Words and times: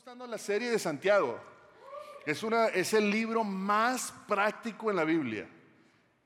gustando 0.00 0.26
la 0.26 0.38
serie 0.38 0.70
de 0.70 0.78
Santiago. 0.78 1.38
Es, 2.24 2.42
una, 2.42 2.68
es 2.68 2.94
el 2.94 3.10
libro 3.10 3.44
más 3.44 4.14
práctico 4.26 4.88
en 4.88 4.96
la 4.96 5.04
Biblia. 5.04 5.46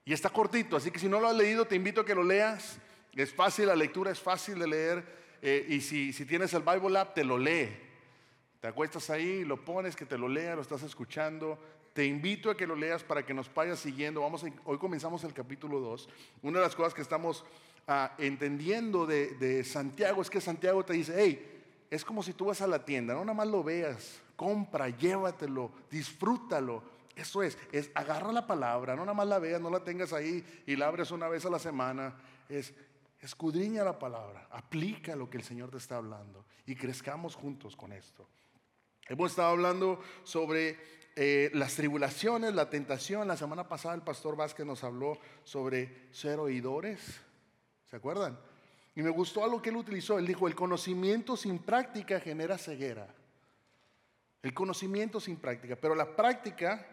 Y 0.05 0.13
está 0.13 0.31
cortito, 0.31 0.77
así 0.77 0.93
que 0.93 1.01
si 1.01 1.09
no 1.09 1.19
lo 1.19 1.27
has 1.27 1.35
leído, 1.35 1.65
te 1.65 1.75
invito 1.75 2.03
a 2.03 2.05
que 2.05 2.15
lo 2.15 2.23
leas. 2.23 2.79
Es 3.17 3.35
fácil, 3.35 3.67
la 3.67 3.75
lectura 3.75 4.13
es 4.13 4.21
fácil 4.21 4.61
de 4.61 4.69
leer. 4.69 5.05
eh, 5.43 5.67
y 5.69 5.81
si, 5.81 6.13
si 6.13 6.25
tienes 6.25 6.55
el 6.55 6.63
Bible 6.63 6.97
app, 6.97 7.15
te 7.15 7.25
lo 7.25 7.37
lee. 7.37 7.69
Te 8.61 8.69
acuestas 8.69 9.11
ahí, 9.11 9.45
lo 9.45 9.65
pones, 9.65 9.97
que 9.97 10.07
te 10.07 10.17
lo 10.17 10.29
lea, 10.29 10.55
lo 10.55 10.63
estás 10.63 10.85
escuchando. 10.85 11.59
Te 11.95 12.05
invito 12.05 12.53
a 12.53 12.57
que 12.57 12.69
lo 12.69 12.77
leas 12.77 13.03
para 13.03 13.27
que 13.27 13.35
nos 13.35 13.53
vayas 13.53 13.81
siguiendo. 13.81 14.21
Vamos 14.21 14.45
hoy 14.67 14.79
comenzamos 14.79 15.25
el 15.25 15.35
capítulo 15.35 15.81
2. 15.81 16.09
Una 16.43 16.61
de 16.61 16.65
las 16.67 16.77
cosas 16.77 16.95
que 16.95 17.03
estamos 17.03 17.45
ah, 17.89 18.15
entendiendo 18.19 19.05
de, 19.05 19.31
de 19.35 19.65
Santiago 19.65 20.23
es 20.23 20.31
que 20.31 20.41
Santiago 20.41 20.85
te 20.85 20.93
dice, 20.93 21.13
hey, 21.17 21.54
es 21.91 22.05
como 22.05 22.23
si 22.23 22.33
tú 22.33 22.47
vas 22.47 22.61
a 22.61 22.67
la 22.67 22.85
tienda, 22.85 23.15
no 23.15 23.21
nada 23.21 23.35
más 23.35 23.49
lo 23.49 23.63
veas, 23.63 24.21
compra, 24.37 24.89
llévatelo, 24.89 25.71
disfrútalo. 25.91 26.83
Eso 27.15 27.43
es, 27.43 27.57
es 27.71 27.91
agarra 27.95 28.33
la 28.33 28.47
palabra, 28.47 28.97
no 28.97 29.03
nada 29.03 29.15
más 29.15 29.29
la 29.29 29.39
veas, 29.39 29.61
no 29.61 29.71
la 29.71 29.85
tengas 29.85 30.13
ahí 30.13 30.45
y 30.67 30.77
la 30.77 30.89
abres 30.89 31.11
una 31.11 31.29
vez 31.29 31.47
a 31.47 31.51
la 31.51 31.59
semana. 31.59 32.15
Es 32.49 32.75
escudriña 33.21 33.85
la 33.85 33.99
palabra, 33.99 34.49
aplica 34.51 35.17
lo 35.17 35.31
que 35.31 35.39
el 35.39 35.45
Señor 35.45 35.71
te 35.71 35.79
está 35.79 35.97
hablando 35.97 36.45
y 36.67 36.75
crezcamos 36.75 37.37
juntos 37.37 37.77
con 37.77 37.93
esto. 37.93 38.29
Hemos 39.07 39.31
estado 39.31 39.51
hablando 39.51 40.01
sobre 40.25 40.79
eh, 41.17 41.51
las 41.55 41.75
tribulaciones, 41.77 42.55
la 42.55 42.71
tentación. 42.71 43.29
La 43.29 43.37
semana 43.37 43.69
pasada 43.69 43.95
el 43.95 44.03
pastor 44.03 44.37
Vázquez 44.37 44.67
nos 44.67 44.83
habló 44.83 45.19
sobre 45.45 46.09
ser 46.11 46.39
oidores. 46.39 47.21
¿Se 47.87 47.97
acuerdan? 47.97 48.39
Y 48.97 49.03
me 49.03 49.11
gustó 49.11 49.45
algo 49.45 49.61
que 49.61 49.71
él 49.71 49.77
utilizó. 49.77 50.19
Él 50.19 50.27
dijo, 50.27 50.47
el 50.47 50.55
conocimiento 50.55 51.37
sin 51.37 51.59
práctica 51.59 52.21
genera 52.21 52.59
ceguera. 52.59 53.13
El 54.43 54.55
conocimiento 54.55 55.21
sin 55.21 55.37
práctica. 55.37 55.77
Pero 55.77 55.95
la 55.95 56.15
práctica, 56.15 56.87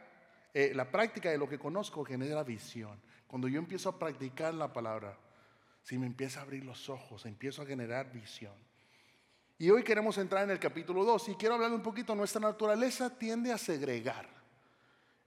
eh, 0.53 0.71
la 0.73 0.89
práctica 0.89 1.29
de 1.29 1.37
lo 1.37 1.47
que 1.47 1.59
conozco 1.59 2.03
genera 2.03 2.43
visión. 2.43 2.99
Cuando 3.27 3.47
yo 3.47 3.59
empiezo 3.59 3.89
a 3.89 3.99
practicar 3.99 4.53
la 4.53 4.73
palabra, 4.73 5.17
si 5.83 5.97
me 5.97 6.05
empieza 6.05 6.39
a 6.39 6.43
abrir 6.43 6.65
los 6.65 6.89
ojos, 6.89 7.25
empiezo 7.25 7.61
a 7.61 7.65
generar 7.65 8.11
visión. 8.11 8.53
Y 9.57 9.69
hoy 9.69 9.83
queremos 9.83 10.17
entrar 10.17 10.43
en 10.43 10.49
el 10.49 10.59
capítulo 10.59 11.05
2 11.05 11.29
y 11.29 11.35
quiero 11.35 11.53
hablar 11.55 11.71
un 11.71 11.83
poquito, 11.83 12.15
nuestra 12.15 12.41
naturaleza 12.41 13.15
tiende 13.15 13.51
a 13.51 13.59
segregar. 13.59 14.27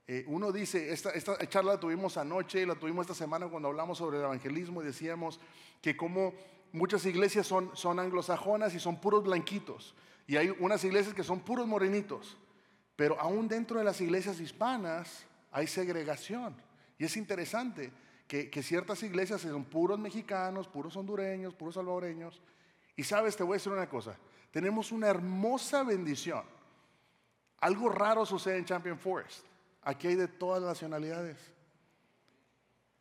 Eh, 0.07 0.25
uno 0.27 0.51
dice, 0.51 0.91
esta, 0.91 1.11
esta 1.11 1.37
charla 1.47 1.73
la 1.73 1.79
tuvimos 1.79 2.17
anoche 2.17 2.61
y 2.61 2.65
la 2.65 2.75
tuvimos 2.75 3.05
esta 3.05 3.15
semana 3.15 3.47
cuando 3.47 3.69
hablamos 3.69 3.97
sobre 3.97 4.17
el 4.17 4.23
evangelismo 4.25 4.81
y 4.81 4.85
decíamos 4.85 5.39
que 5.81 5.95
como 5.95 6.33
muchas 6.75 7.05
iglesias 7.05 7.47
son, 7.47 7.71
son 7.75 7.99
anglosajonas 7.99 8.73
y 8.75 8.79
son 8.79 8.99
puros 8.99 9.23
blanquitos 9.23 9.95
y 10.27 10.37
hay 10.37 10.55
unas 10.59 10.83
iglesias 10.83 11.13
que 11.13 11.23
son 11.23 11.39
puros 11.39 11.67
morenitos, 11.67 12.37
pero 12.95 13.19
aún 13.19 13.47
dentro 13.47 13.77
de 13.79 13.85
las 13.85 14.01
iglesias 14.01 14.39
hispanas 14.39 15.25
hay 15.51 15.67
segregación. 15.67 16.55
Y 16.97 17.05
es 17.05 17.17
interesante 17.17 17.91
que, 18.27 18.49
que 18.49 18.63
ciertas 18.63 19.03
iglesias 19.03 19.41
son 19.41 19.65
puros 19.65 19.99
mexicanos, 19.99 20.67
puros 20.67 20.95
hondureños, 20.95 21.53
puros 21.53 21.75
salvadoreños. 21.75 22.41
Y 22.95 23.03
sabes, 23.03 23.35
te 23.35 23.43
voy 23.43 23.53
a 23.53 23.57
decir 23.57 23.71
una 23.71 23.89
cosa, 23.89 24.17
tenemos 24.51 24.91
una 24.91 25.07
hermosa 25.07 25.83
bendición. 25.83 26.43
Algo 27.59 27.89
raro 27.89 28.25
sucede 28.25 28.57
en 28.57 28.65
Champion 28.65 28.97
Forest. 28.97 29.45
Aquí 29.81 30.07
hay 30.07 30.15
de 30.15 30.27
todas 30.27 30.61
las 30.61 30.69
nacionalidades. 30.69 31.37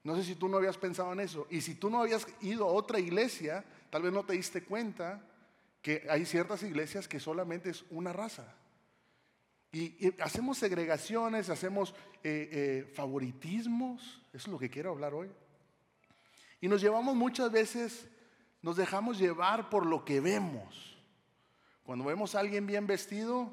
No 0.05 0.15
sé 0.15 0.23
si 0.23 0.35
tú 0.35 0.49
no 0.49 0.59
habías 0.59 0.77
pensado 0.77 1.13
en 1.15 1.21
eso. 1.21 1.47
Y 1.51 1.63
si 1.63 1.75
tú 1.75 1.89
no 1.89 2.03
habías 2.03 2.27
ido 2.43 2.65
a 2.67 2.73
otra 2.73 3.01
iglesia, 3.01 3.65
tal 3.91 4.03
vez 4.03 4.13
no 4.13 4.25
te 4.25 4.35
diste 4.35 4.63
cuenta 4.63 5.25
que 5.81 6.07
hay 6.09 6.27
ciertas 6.27 6.63
iglesias 6.63 7.09
que 7.09 7.19
solamente 7.19 7.71
es 7.71 7.85
una 7.91 8.13
raza. 8.13 8.55
Y, 9.73 10.15
hacemos 10.21 10.59
segregaciones, 10.59 11.49
hacemos 11.49 11.95
eh, 12.23 12.49
eh, 12.53 12.93
favoritismos. 12.95 14.23
Eso 14.29 14.47
es 14.47 14.49
lo 14.49 14.59
que 14.59 14.71
quiero 14.71 14.91
hablar 14.91 15.15
hoy. 15.15 15.31
Y 16.61 16.69
nos 16.69 16.83
llevamos 16.83 17.17
muchas 17.17 17.51
veces, 17.51 18.07
nos 18.63 18.77
dejamos 18.77 19.19
llevar 19.19 19.71
por 19.71 19.87
lo 19.87 20.05
que 20.05 20.21
vemos. 20.21 20.99
Cuando 21.83 22.05
vemos 22.05 22.35
a 22.35 22.41
alguien 22.41 22.67
bien 22.67 22.87
vestido, 22.87 23.53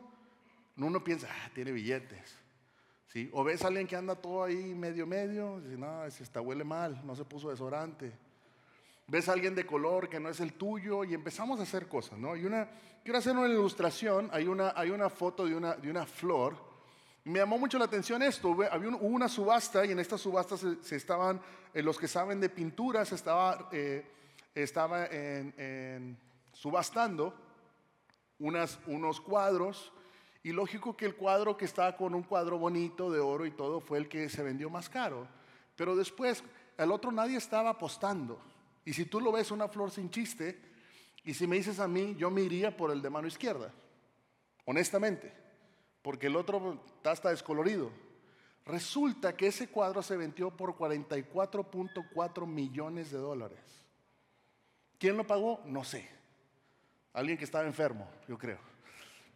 uno 0.78 1.04
piensa, 1.04 1.28
ah, 1.30 1.50
tiene 1.54 1.72
billetes. 1.72 2.41
O 3.34 3.44
ves 3.44 3.64
a 3.64 3.68
alguien 3.68 3.88
que 3.88 3.96
anda 3.96 4.16
todo 4.16 4.44
ahí 4.44 4.74
medio 4.74 5.06
medio, 5.06 5.60
y 5.60 5.64
dices, 5.64 5.78
no, 5.78 6.06
ese 6.06 6.24
está 6.24 6.40
huele 6.40 6.64
mal, 6.64 7.06
no 7.06 7.16
se 7.16 7.26
puso 7.26 7.50
desodorante. 7.50 8.12
Ves 9.08 9.28
a 9.28 9.34
alguien 9.34 9.54
de 9.54 9.66
color 9.66 10.08
que 10.08 10.20
no 10.20 10.30
es 10.30 10.40
el 10.40 10.54
tuyo 10.54 11.04
y 11.04 11.14
empezamos 11.14 11.60
a 11.60 11.64
hacer 11.64 11.90
cosas, 11.90 12.18
¿no? 12.18 12.32
Una, 12.32 12.70
quiero 13.04 13.20
hacer 13.20 13.36
una 13.36 13.50
ilustración, 13.50 14.30
hay 14.32 14.48
una, 14.48 14.72
hay 14.74 14.92
una 14.92 15.10
foto 15.10 15.46
de 15.46 15.56
una, 15.56 15.76
de 15.76 15.90
una 15.90 16.06
flor. 16.06 16.56
Me 17.26 17.40
llamó 17.40 17.58
mucho 17.58 17.78
la 17.78 17.86
atención 17.86 18.22
esto, 18.22 18.56
había 18.72 18.90
hubo 18.90 19.08
una 19.08 19.28
subasta 19.28 19.86
y 19.86 19.92
en 19.92 20.00
esta 20.00 20.18
subasta 20.18 20.56
se, 20.58 20.96
estaban, 20.96 21.42
eh, 21.74 21.84
los 21.84 22.00
que 22.00 22.08
saben 22.08 22.40
de 22.40 22.50
pintura, 22.50 23.04
se 23.04 23.16
estaba, 23.16 23.68
eh, 23.74 24.06
estaba 24.56 25.10
subastando 26.54 27.36
unos 28.40 29.22
cuadros 29.22 29.92
y 30.44 30.52
lógico 30.52 30.98
que 30.98 31.06
el 31.06 31.16
cuadro 31.16 31.56
que 31.56 31.66
estaba 31.66 31.96
con 31.96 32.16
un 32.16 32.24
cuadro 32.24 32.58
bonito 32.58 33.12
de 33.12 33.20
oro 33.20 33.46
y 33.46 33.52
todo 33.52 33.80
fue 33.80 34.00
el 34.00 34.10
que 34.10 34.28
se 34.30 34.42
vendió 34.42 34.70
más 34.70 34.90
caro. 34.90 35.28
Pero 35.76 35.96
después 35.96 36.44
el 36.78 36.92
otro 36.92 37.12
nadie 37.12 37.38
estaba 37.38 37.70
apostando. 37.70 38.40
Y 38.84 38.94
si 38.94 39.06
tú 39.06 39.22
lo 39.22 39.32
ves 39.32 39.52
una 39.52 39.68
flor 39.68 39.92
sin 39.92 40.10
chiste, 40.10 40.60
y 41.24 41.34
si 41.34 41.46
me 41.46 41.58
dices 41.58 41.80
a 41.80 41.88
mí, 41.88 42.16
yo 42.18 42.32
me 42.32 42.42
iría 42.42 42.76
por 42.76 42.92
el 42.92 43.02
de 43.02 43.10
mano 43.10 43.28
izquierda, 43.28 43.72
honestamente, 44.66 45.32
porque 46.02 46.28
el 46.28 46.36
otro 46.36 46.82
está 46.96 47.12
hasta 47.12 47.30
descolorido. 47.30 47.92
Resulta 48.66 49.36
que 49.36 49.48
ese 49.48 49.68
cuadro 49.70 50.02
se 50.02 50.18
vendió 50.18 50.50
por 50.50 50.76
44.4 50.76 52.48
millones 52.48 53.12
de 53.12 53.18
dólares. 53.18 53.60
¿Quién 54.98 55.18
lo 55.18 55.26
pagó? 55.26 55.62
No 55.66 55.84
sé. 55.84 56.08
Alguien 57.14 57.38
que 57.38 57.44
estaba 57.44 57.66
enfermo, 57.66 58.08
yo 58.28 58.38
creo. 58.38 58.60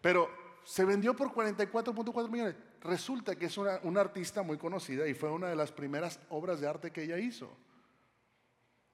Pero 0.02 0.30
se 0.66 0.84
vendió 0.84 1.16
por 1.16 1.32
44.4 1.32 2.30
millones. 2.30 2.56
Resulta 2.82 3.36
que 3.36 3.46
es 3.46 3.58
una, 3.58 3.80
artista 4.02 4.42
muy 4.42 4.58
conocida 4.58 5.08
y 5.08 5.14
fue 5.14 5.32
una 5.32 5.48
de 5.48 5.56
las 5.56 5.72
primeras 5.72 6.20
obras 6.30 6.60
de 6.60 6.68
arte 6.68 6.92
que 6.92 7.04
ella 7.04 7.18
hizo. 7.18 7.50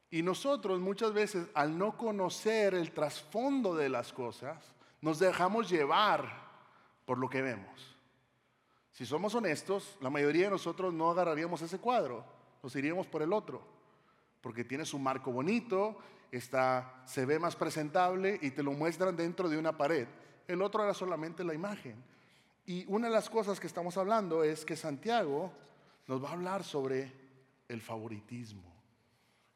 Y 0.09 0.21
nosotros 0.21 0.81
muchas 0.81 1.13
veces, 1.13 1.47
al 1.53 1.77
no 1.77 1.97
conocer 1.97 2.73
el 2.75 2.91
trasfondo 2.91 3.73
de 3.73 3.87
las 3.87 4.11
cosas, 4.11 4.57
nos 4.99 5.19
dejamos 5.19 5.69
llevar 5.69 6.29
por 7.05 7.17
lo 7.17 7.29
que 7.29 7.41
vemos. 7.41 7.97
Si 8.91 9.05
somos 9.05 9.33
honestos, 9.33 9.97
la 10.01 10.09
mayoría 10.09 10.45
de 10.45 10.51
nosotros 10.51 10.93
no 10.93 11.09
agarraríamos 11.09 11.61
ese 11.61 11.79
cuadro, 11.79 12.25
nos 12.61 12.75
iríamos 12.75 13.07
por 13.07 13.21
el 13.21 13.31
otro, 13.31 13.65
porque 14.41 14.65
tiene 14.65 14.83
su 14.83 14.99
marco 14.99 15.31
bonito, 15.31 15.97
está, 16.29 17.01
se 17.05 17.25
ve 17.25 17.39
más 17.39 17.55
presentable 17.55 18.37
y 18.41 18.51
te 18.51 18.63
lo 18.63 18.73
muestran 18.73 19.15
dentro 19.15 19.47
de 19.47 19.57
una 19.57 19.77
pared. 19.77 20.07
El 20.51 20.61
otro 20.61 20.83
era 20.83 20.93
solamente 20.93 21.45
la 21.45 21.53
imagen. 21.53 21.95
Y 22.65 22.85
una 22.87 23.07
de 23.07 23.13
las 23.13 23.29
cosas 23.29 23.59
que 23.59 23.67
estamos 23.67 23.95
hablando 23.97 24.43
es 24.43 24.65
que 24.65 24.75
Santiago 24.75 25.51
nos 26.07 26.21
va 26.21 26.29
a 26.29 26.33
hablar 26.33 26.63
sobre 26.63 27.11
el 27.69 27.81
favoritismo. 27.81 28.63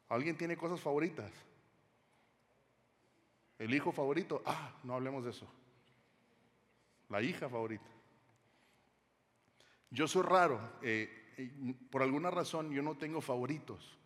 ¿Alguien 0.08 0.38
tiene 0.38 0.56
cosas 0.56 0.80
favoritas? 0.80 1.30
¿El 3.58 3.74
hijo 3.74 3.92
favorito? 3.92 4.42
Ah, 4.46 4.72
no 4.84 4.94
hablemos 4.94 5.24
de 5.24 5.30
eso. 5.30 5.46
La 7.10 7.20
hija 7.20 7.48
favorita. 7.48 7.90
Yo 9.90 10.08
soy 10.08 10.22
raro. 10.22 10.58
eh, 10.82 11.22
por 11.90 12.02
alguna 12.02 12.30
razón 12.30 12.70
yo 12.70 12.80
no 12.80 12.96
tengo 12.96 13.20
favoritos. 13.20 13.98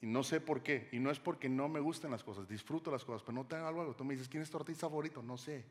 Y 0.00 0.06
no 0.06 0.22
sé 0.22 0.40
por 0.40 0.62
qué. 0.62 0.88
Y 0.92 1.00
no 1.00 1.10
es 1.10 1.18
porque 1.18 1.50
no 1.50 1.68
me 1.68 1.80
gusten 1.80 2.10
las 2.10 2.24
cosas. 2.24 2.48
Disfruto 2.48 2.90
las 2.90 3.04
cosas, 3.04 3.22
pero 3.22 3.34
no 3.34 3.46
tengo 3.46 3.66
algo. 3.66 3.94
Tú 3.94 4.04
me 4.04 4.14
dices, 4.14 4.28
¿quién 4.28 4.42
es 4.42 4.50
tu 4.50 4.56
artista 4.56 4.88
favorito? 4.88 5.22
No 5.22 5.36
sé. 5.36 5.64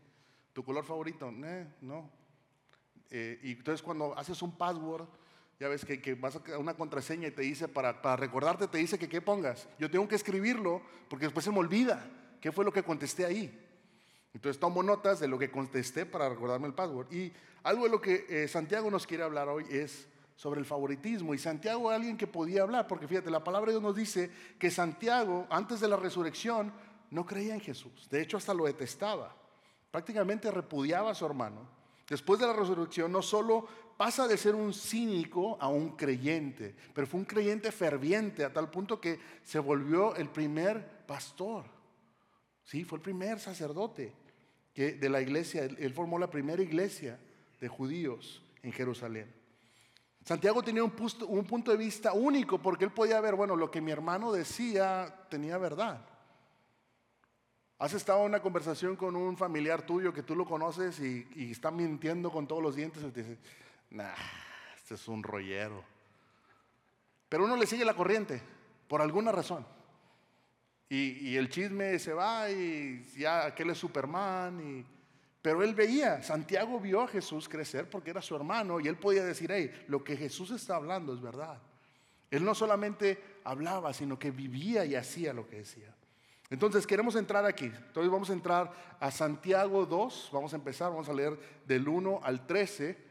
¿Tu 0.57 0.63
color 0.63 0.83
favorito? 0.83 1.31
Eh, 1.43 1.67
no. 1.81 2.09
Eh, 3.11 3.39
y 3.43 3.51
entonces 3.51 3.83
cuando 3.83 4.17
haces 4.17 4.41
un 4.41 4.57
password, 4.57 5.07
ya 5.59 5.67
ves 5.67 5.85
que, 5.85 6.01
que 6.01 6.15
vas 6.15 6.35
a 6.35 6.57
una 6.57 6.73
contraseña 6.73 7.27
y 7.27 7.31
te 7.31 7.43
dice, 7.43 7.67
para, 7.67 8.01
para 8.01 8.15
recordarte, 8.15 8.67
te 8.67 8.79
dice 8.79 8.97
que 8.97 9.07
qué 9.07 9.21
pongas. 9.21 9.69
Yo 9.77 9.91
tengo 9.91 10.07
que 10.07 10.15
escribirlo 10.15 10.81
porque 11.09 11.25
después 11.25 11.45
se 11.45 11.51
me 11.51 11.59
olvida 11.59 12.09
qué 12.41 12.51
fue 12.51 12.65
lo 12.65 12.73
que 12.73 12.81
contesté 12.81 13.23
ahí. 13.23 13.55
Entonces 14.33 14.59
tomo 14.59 14.81
notas 14.81 15.19
de 15.19 15.27
lo 15.27 15.37
que 15.37 15.51
contesté 15.51 16.07
para 16.07 16.27
recordarme 16.27 16.65
el 16.65 16.73
password. 16.73 17.13
Y 17.13 17.31
algo 17.61 17.83
de 17.83 17.91
lo 17.91 18.01
que 18.01 18.25
eh, 18.27 18.47
Santiago 18.47 18.89
nos 18.89 19.05
quiere 19.05 19.21
hablar 19.21 19.49
hoy 19.49 19.63
es 19.69 20.07
sobre 20.35 20.59
el 20.59 20.65
favoritismo. 20.65 21.35
Y 21.35 21.37
Santiago 21.37 21.91
es 21.91 21.97
alguien 21.97 22.17
que 22.17 22.25
podía 22.25 22.63
hablar, 22.63 22.87
porque 22.87 23.07
fíjate, 23.07 23.29
la 23.29 23.43
palabra 23.43 23.67
de 23.67 23.73
Dios 23.73 23.83
nos 23.83 23.95
dice 23.95 24.31
que 24.57 24.71
Santiago, 24.71 25.45
antes 25.51 25.79
de 25.79 25.87
la 25.87 25.97
resurrección, 25.97 26.73
no 27.11 27.27
creía 27.27 27.53
en 27.53 27.61
Jesús. 27.61 28.09
De 28.09 28.23
hecho, 28.23 28.37
hasta 28.37 28.55
lo 28.55 28.65
detestaba. 28.65 29.35
Prácticamente 29.91 30.51
repudiaba 30.51 31.11
a 31.11 31.15
su 31.15 31.25
hermano. 31.25 31.67
Después 32.09 32.39
de 32.39 32.47
la 32.47 32.53
resurrección, 32.53 33.11
no 33.11 33.21
solo 33.21 33.67
pasa 33.97 34.27
de 34.27 34.37
ser 34.37 34.55
un 34.55 34.73
cínico 34.73 35.57
a 35.59 35.67
un 35.67 35.95
creyente, 35.97 36.75
pero 36.93 37.07
fue 37.07 37.19
un 37.19 37.25
creyente 37.25 37.71
ferviente 37.71 38.45
a 38.45 38.53
tal 38.53 38.69
punto 38.69 39.01
que 39.01 39.19
se 39.43 39.59
volvió 39.59 40.15
el 40.15 40.29
primer 40.29 41.05
pastor. 41.05 41.65
Sí, 42.63 42.83
fue 42.83 42.97
el 42.97 43.01
primer 43.01 43.39
sacerdote. 43.39 44.13
de 44.75 45.09
la 45.09 45.21
iglesia, 45.21 45.63
él, 45.63 45.91
formó 45.93 46.19
la 46.19 46.29
primera 46.29 46.61
iglesia 46.61 47.19
de 47.59 47.67
judíos 47.67 48.43
en 48.61 48.71
Jerusalén. 48.71 49.33
Santiago 50.23 50.61
tenía 50.61 50.83
un 50.83 50.93
un 51.27 51.45
punto 51.45 51.71
de 51.71 51.77
vista 51.77 52.13
único 52.13 52.61
porque 52.61 52.85
él 52.85 52.91
podía 52.91 53.19
ver, 53.19 53.33
bueno, 53.35 53.55
lo 53.55 53.71
que 53.71 53.81
mi 53.81 53.91
hermano 53.91 54.31
decía 54.31 55.25
tenía 55.29 55.57
verdad. 55.57 56.05
¿Has 57.79 57.93
estado 57.93 58.21
en 58.21 58.25
una 58.25 58.41
conversación 58.41 58.95
con 58.95 59.15
un 59.15 59.37
familiar 59.37 59.83
tuyo 59.83 60.11
que 60.11 60.23
tú 60.23 60.35
lo 60.35 60.45
conoces 60.45 60.99
y, 60.99 61.51
está 61.51 61.69
mintiendo 61.69 62.31
con 62.31 62.47
todos 62.47 62.63
los 62.63 62.75
dientes 62.75 63.03
y 63.03 63.11
te 63.11 63.21
dice, 63.21 63.37
nah, 63.91 64.15
este 64.75 64.95
es 64.95 65.07
un 65.07 65.21
rollero? 65.21 65.83
Pero 67.29 67.45
uno 67.45 67.55
le 67.55 67.67
sigue 67.67 67.85
la 67.85 67.93
corriente, 67.93 68.41
por 68.87 68.99
alguna 69.01 69.31
razón. 69.31 69.63
Y, 70.89 71.35
el 71.35 71.49
chisme 71.49 71.99
se 71.99 72.13
va 72.13 72.49
y 72.49 73.03
ya 73.15 73.45
aquel 73.45 73.69
es 73.69 73.77
Superman. 73.77 74.83
Pero 75.39 75.61
él 75.61 75.75
veía, 75.75 76.23
Santiago 76.23 76.79
vio 76.79 77.03
a 77.03 77.07
Jesús 77.07 77.47
crecer 77.47 77.87
porque 77.89 78.09
era 78.09 78.23
su 78.23 78.35
hermano 78.35 78.79
y 78.79 78.87
él 78.87 78.97
podía 78.97 79.23
decir, 79.23 79.51
hey, 79.51 79.85
lo 79.87 80.03
que 80.03 80.17
Jesús 80.17 80.49
está 80.49 80.77
hablando 80.77 81.13
es 81.13 81.21
verdad. 81.21 81.61
Él 82.31 82.43
no 82.43 82.55
solamente 82.55 83.39
hablaba, 83.43 83.93
sino 83.93 84.17
que 84.17 84.31
vivía 84.31 84.83
y 84.83 84.95
hacía 84.95 85.31
lo 85.31 85.47
que 85.47 85.57
decía. 85.57 85.93
Entonces 86.49 86.87
queremos 86.87 87.15
entrar 87.15 87.45
aquí. 87.45 87.65
Entonces 87.65 88.11
vamos 88.11 88.29
a 88.29 88.33
entrar 88.33 88.71
a 88.99 89.11
Santiago 89.11 89.85
2. 89.85 90.29
Vamos 90.31 90.53
a 90.53 90.55
empezar, 90.55 90.91
vamos 90.91 91.09
a 91.09 91.13
leer 91.13 91.37
del 91.65 91.87
1 91.87 92.21
al 92.23 92.47
13. 92.47 93.07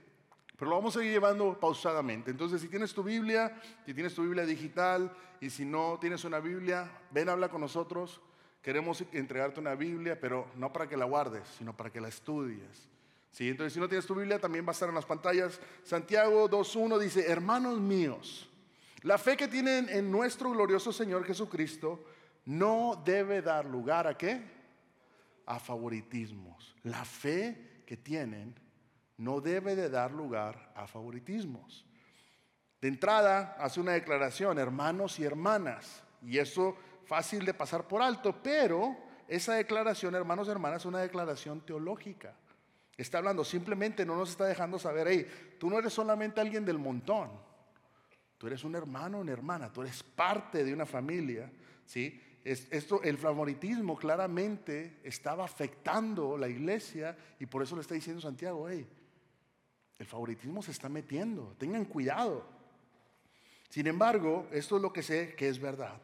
Pero 0.58 0.70
lo 0.70 0.76
vamos 0.76 0.96
a 0.96 1.04
ir 1.04 1.12
llevando 1.12 1.58
pausadamente. 1.60 2.30
Entonces, 2.30 2.62
si 2.62 2.68
tienes 2.68 2.94
tu 2.94 3.02
Biblia, 3.02 3.60
si 3.84 3.92
tienes 3.92 4.14
tu 4.14 4.22
Biblia 4.22 4.46
digital 4.46 5.12
y 5.38 5.50
si 5.50 5.66
no 5.66 5.98
tienes 6.00 6.24
una 6.24 6.40
Biblia, 6.40 6.90
ven, 7.10 7.28
habla 7.28 7.50
con 7.50 7.60
nosotros. 7.60 8.20
Queremos 8.62 9.04
entregarte 9.12 9.60
una 9.60 9.74
Biblia, 9.74 10.18
pero 10.18 10.48
no 10.56 10.72
para 10.72 10.88
que 10.88 10.96
la 10.96 11.04
guardes, 11.04 11.46
sino 11.58 11.76
para 11.76 11.90
que 11.90 12.00
la 12.00 12.08
estudies. 12.08 12.88
¿Sí? 13.32 13.50
Entonces, 13.50 13.74
si 13.74 13.80
no 13.80 13.86
tienes 13.86 14.06
tu 14.06 14.14
Biblia, 14.14 14.38
también 14.38 14.64
va 14.64 14.70
a 14.70 14.72
estar 14.72 14.88
en 14.88 14.94
las 14.94 15.04
pantallas. 15.04 15.60
Santiago 15.82 16.48
2.1 16.48 16.98
dice, 16.98 17.30
hermanos 17.30 17.78
míos, 17.78 18.48
la 19.02 19.18
fe 19.18 19.36
que 19.36 19.48
tienen 19.48 19.90
en 19.90 20.10
nuestro 20.10 20.50
glorioso 20.50 20.90
Señor 20.90 21.24
Jesucristo 21.26 22.02
no 22.46 23.02
debe 23.04 23.42
dar 23.42 23.66
lugar 23.66 24.06
a 24.06 24.16
qué? 24.16 24.40
A 25.46 25.58
favoritismos. 25.58 26.74
La 26.84 27.04
fe 27.04 27.82
que 27.84 27.96
tienen 27.96 28.54
no 29.18 29.40
debe 29.40 29.76
de 29.76 29.90
dar 29.90 30.12
lugar 30.12 30.72
a 30.74 30.86
favoritismos. 30.86 31.84
De 32.80 32.88
entrada 32.88 33.56
hace 33.58 33.80
una 33.80 33.92
declaración, 33.92 34.58
hermanos 34.58 35.18
y 35.18 35.24
hermanas, 35.24 36.02
y 36.22 36.38
eso 36.38 36.76
fácil 37.06 37.44
de 37.44 37.54
pasar 37.54 37.88
por 37.88 38.02
alto, 38.02 38.40
pero 38.42 38.96
esa 39.26 39.54
declaración, 39.54 40.14
hermanos 40.14 40.46
y 40.46 40.50
hermanas, 40.50 40.82
es 40.82 40.86
una 40.86 41.00
declaración 41.00 41.60
teológica. 41.62 42.34
Está 42.96 43.18
hablando, 43.18 43.44
simplemente 43.44 44.06
no 44.06 44.16
nos 44.16 44.30
está 44.30 44.44
dejando 44.44 44.78
saber, 44.78 45.08
hey, 45.08 45.56
tú 45.58 45.68
no 45.68 45.78
eres 45.78 45.92
solamente 45.92 46.40
alguien 46.40 46.64
del 46.64 46.78
montón, 46.78 47.30
tú 48.38 48.46
eres 48.46 48.64
un 48.64 48.74
hermano, 48.74 49.18
una 49.18 49.32
hermana, 49.32 49.72
tú 49.72 49.82
eres 49.82 50.02
parte 50.02 50.64
de 50.64 50.72
una 50.72 50.86
familia, 50.86 51.50
¿sí? 51.84 52.22
Esto, 52.46 53.02
el 53.02 53.18
favoritismo 53.18 53.96
claramente 53.96 55.00
estaba 55.02 55.44
afectando 55.44 56.38
la 56.38 56.48
iglesia 56.48 57.16
y 57.40 57.46
por 57.46 57.62
eso 57.62 57.74
le 57.74 57.82
está 57.82 57.94
diciendo 57.94 58.22
Santiago, 58.22 58.68
hey, 58.68 58.86
el 59.98 60.06
favoritismo 60.06 60.62
se 60.62 60.70
está 60.70 60.88
metiendo, 60.88 61.56
tengan 61.58 61.86
cuidado. 61.86 62.46
Sin 63.68 63.88
embargo, 63.88 64.46
esto 64.52 64.76
es 64.76 64.82
lo 64.82 64.92
que 64.92 65.02
sé 65.02 65.34
que 65.34 65.48
es 65.48 65.58
verdad. 65.58 66.00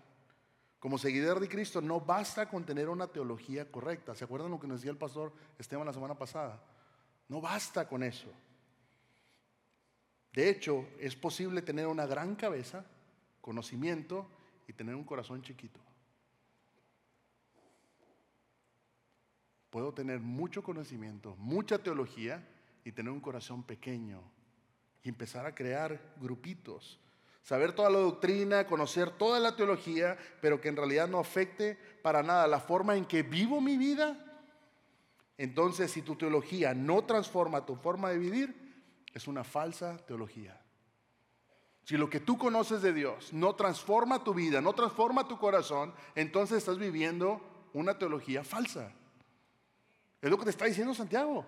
Como 0.81 0.99
seguidor 0.99 1.39
de 1.39 1.49
Cristo 1.49 1.81
no 1.81 2.01
basta 2.01 2.49
con 2.49 2.67
tener 2.67 2.89
una 2.89 3.07
teología 3.07 3.71
correcta. 3.71 4.17
¿Se 4.17 4.25
acuerdan 4.25 4.51
lo 4.51 4.59
que 4.59 4.67
nos 4.67 4.81
decía 4.81 4.91
el 4.91 4.99
pastor 4.99 5.33
Esteban 5.61 5.87
la 5.87 5.93
semana 5.93 6.19
pasada? 6.19 6.61
No 7.29 7.41
basta 7.41 7.87
con 7.87 8.03
eso. 8.03 8.33
De 10.33 10.49
hecho, 10.51 10.89
es 10.99 11.15
posible 11.15 11.63
tener 11.63 11.87
una 11.87 12.07
gran 12.07 12.35
cabeza, 12.35 12.85
conocimiento 13.41 14.27
y 14.67 14.73
tener 14.73 14.97
un 14.97 15.05
corazón 15.05 15.41
chiquito. 15.43 15.79
Puedo 19.73 19.95
tener 19.95 20.21
mucho 20.21 20.63
conocimiento, 20.63 21.35
mucha 21.39 21.79
teología 21.79 22.47
y 22.85 22.93
tener 22.93 23.11
un 23.11 23.21
corazón 23.21 23.63
pequeño 23.63 24.21
y 25.03 25.09
empezar 25.09 25.47
a 25.47 25.55
crear 25.55 25.99
grupitos. 26.21 27.01
Saber 27.43 27.73
toda 27.73 27.89
la 27.89 28.01
doctrina, 28.01 28.67
conocer 28.67 29.11
toda 29.13 29.41
la 29.41 29.57
teología, 29.57 30.19
pero 30.43 30.61
que 30.61 30.69
en 30.69 30.77
realidad 30.77 31.09
no 31.09 31.19
afecte 31.19 31.79
para 32.03 32.23
nada 32.23 32.47
la 32.49 32.61
forma 32.61 32.97
en 32.97 33.07
que 33.07 33.23
vivo 33.23 33.63
mi 33.63 33.79
vida. 33.79 34.45
Entonces, 35.39 35.91
si 35.91 36.03
tu 36.03 36.17
teología 36.17 36.75
no 36.75 37.05
transforma 37.07 37.65
tu 37.65 37.75
forma 37.75 38.11
de 38.11 38.19
vivir, 38.19 38.75
es 39.15 39.27
una 39.27 39.43
falsa 39.43 39.97
teología. 40.07 40.61
Si 41.85 41.97
lo 41.97 42.11
que 42.11 42.21
tú 42.21 42.37
conoces 42.37 42.83
de 42.83 42.93
Dios 42.93 43.33
no 43.33 43.55
transforma 43.55 44.23
tu 44.23 44.35
vida, 44.35 44.61
no 44.61 44.75
transforma 44.75 45.27
tu 45.27 45.39
corazón, 45.39 45.95
entonces 46.15 46.59
estás 46.59 46.77
viviendo 46.77 47.41
una 47.73 47.97
teología 47.97 48.45
falsa. 48.45 48.93
Es 50.23 50.31
lo 50.31 50.39
que 50.39 50.45
te 50.45 50.51
está 50.51 50.67
diciendo 50.67 50.95
Santiago. 50.95 51.45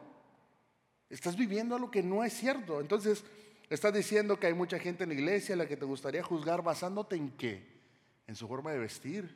Estás 1.09 1.37
viviendo 1.37 1.77
algo 1.77 1.93
que 1.93 2.03
no 2.03 2.25
es 2.25 2.33
cierto. 2.33 2.81
Entonces, 2.81 3.25
estás 3.71 3.95
diciendo 3.95 4.39
que 4.39 4.49
hay 4.49 4.55
mucha 4.55 4.81
gente 4.81 5.05
en 5.05 5.11
la 5.11 5.15
iglesia 5.15 5.55
a 5.55 5.59
la 5.59 5.69
que 5.69 5.77
te 5.77 5.85
gustaría 5.85 6.25
juzgar 6.25 6.63
basándote 6.63 7.15
en 7.15 7.31
qué? 7.31 7.73
En 8.27 8.35
su 8.35 8.49
forma 8.49 8.73
de 8.73 8.81
vestir, 8.81 9.33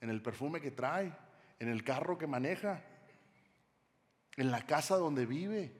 en 0.00 0.10
el 0.10 0.22
perfume 0.22 0.60
que 0.60 0.70
trae, 0.70 1.12
en 1.58 1.68
el 1.68 1.82
carro 1.82 2.16
que 2.16 2.28
maneja, 2.28 2.84
en 4.36 4.52
la 4.52 4.64
casa 4.64 4.96
donde 4.96 5.26
vive, 5.26 5.72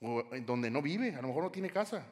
o 0.00 0.22
donde 0.44 0.70
no 0.70 0.80
vive, 0.80 1.16
a 1.16 1.22
lo 1.22 1.28
mejor 1.28 1.42
no 1.42 1.50
tiene 1.50 1.70
casa. 1.70 2.06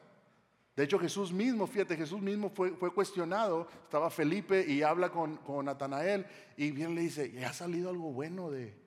De 0.75 0.83
hecho, 0.83 0.99
Jesús 0.99 1.31
mismo, 1.31 1.65
fíjate, 1.65 1.95
Jesús 1.95 2.19
mismo 2.19 2.49
fue, 2.49 2.71
fue 2.71 2.93
cuestionado. 2.93 3.69
Estaba 3.83 4.09
Felipe 4.09 4.65
y 4.67 4.81
habla 4.81 5.09
con, 5.09 5.37
con 5.37 5.67
Natanael 5.67 6.25
y 6.57 6.71
bien 6.71 6.93
le 6.93 7.01
dice, 7.01 7.45
ha 7.45 7.53
salido 7.53 7.89
algo 7.89 8.11
bueno 8.11 8.51
de, 8.51 8.84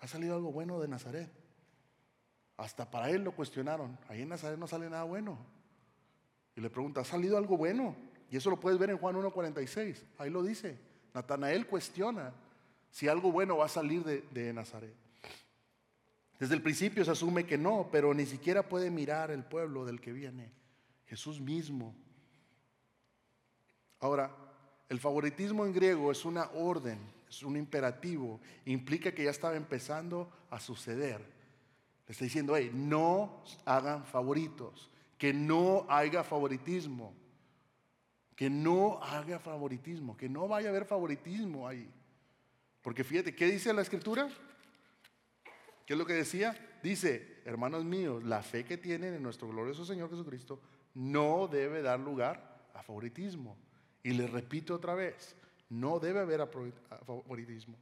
ha 0.00 0.08
salido 0.08 0.34
algo 0.34 0.50
bueno 0.50 0.80
de 0.80 0.88
Nazaret. 0.88 1.30
Hasta 2.56 2.90
para 2.90 3.10
él 3.10 3.22
lo 3.22 3.32
cuestionaron. 3.32 3.98
Ahí 4.08 4.22
en 4.22 4.28
Nazaret 4.28 4.58
no 4.58 4.66
sale 4.66 4.90
nada 4.90 5.04
bueno. 5.04 5.38
Y 6.56 6.60
le 6.60 6.70
pregunta, 6.70 7.02
¿ha 7.02 7.04
salido 7.04 7.38
algo 7.38 7.56
bueno? 7.56 7.96
Y 8.30 8.36
eso 8.36 8.50
lo 8.50 8.58
puedes 8.58 8.78
ver 8.78 8.90
en 8.90 8.98
Juan 8.98 9.16
1.46. 9.16 10.02
Ahí 10.18 10.30
lo 10.30 10.42
dice. 10.42 10.78
Natanael 11.14 11.66
cuestiona 11.66 12.32
si 12.90 13.08
algo 13.08 13.30
bueno 13.32 13.56
va 13.56 13.66
a 13.66 13.68
salir 13.68 14.04
de, 14.04 14.22
de 14.30 14.52
Nazaret. 14.52 14.94
Desde 16.38 16.54
el 16.54 16.62
principio 16.62 17.04
se 17.04 17.10
asume 17.10 17.44
que 17.44 17.58
no, 17.58 17.88
pero 17.92 18.14
ni 18.14 18.24
siquiera 18.24 18.68
puede 18.68 18.90
mirar 18.90 19.30
el 19.30 19.44
pueblo 19.44 19.84
del 19.84 20.00
que 20.00 20.12
viene. 20.12 20.50
Jesús 21.06 21.40
mismo. 21.40 21.94
Ahora, 23.98 24.34
el 24.88 24.98
favoritismo 24.98 25.66
en 25.66 25.72
griego 25.72 26.10
es 26.10 26.24
una 26.24 26.50
orden, 26.50 26.98
es 27.30 27.42
un 27.42 27.56
imperativo, 27.56 28.40
implica 28.66 29.12
que 29.12 29.24
ya 29.24 29.30
estaba 29.30 29.56
empezando 29.56 30.30
a 30.50 30.60
suceder 30.60 31.40
está 32.10 32.24
diciendo, 32.24 32.56
hey, 32.56 32.70
no 32.74 33.44
hagan 33.64 34.04
favoritos, 34.04 34.90
que 35.16 35.32
no 35.32 35.86
haya 35.88 36.24
favoritismo, 36.24 37.14
que 38.34 38.50
no 38.50 39.00
haga 39.02 39.38
favoritismo, 39.38 40.16
que 40.16 40.28
no 40.28 40.48
vaya 40.48 40.68
a 40.68 40.70
haber 40.70 40.86
favoritismo 40.86 41.68
ahí. 41.68 41.88
Porque 42.82 43.04
fíjate, 43.04 43.34
¿qué 43.34 43.46
dice 43.46 43.72
la 43.72 43.82
escritura? 43.82 44.28
¿Qué 45.86 45.92
es 45.92 45.98
lo 45.98 46.06
que 46.06 46.14
decía? 46.14 46.56
Dice, 46.82 47.42
hermanos 47.44 47.84
míos, 47.84 48.24
la 48.24 48.42
fe 48.42 48.64
que 48.64 48.76
tienen 48.76 49.14
en 49.14 49.22
nuestro 49.22 49.48
glorioso 49.48 49.84
Señor 49.84 50.10
Jesucristo 50.10 50.60
no 50.94 51.46
debe 51.46 51.82
dar 51.82 52.00
lugar 52.00 52.68
a 52.74 52.82
favoritismo. 52.82 53.56
Y 54.02 54.14
le 54.14 54.26
repito 54.26 54.74
otra 54.74 54.94
vez, 54.94 55.36
no 55.70 55.98
debe 55.98 56.20
haber 56.20 56.46
favoritismo. 57.06 57.76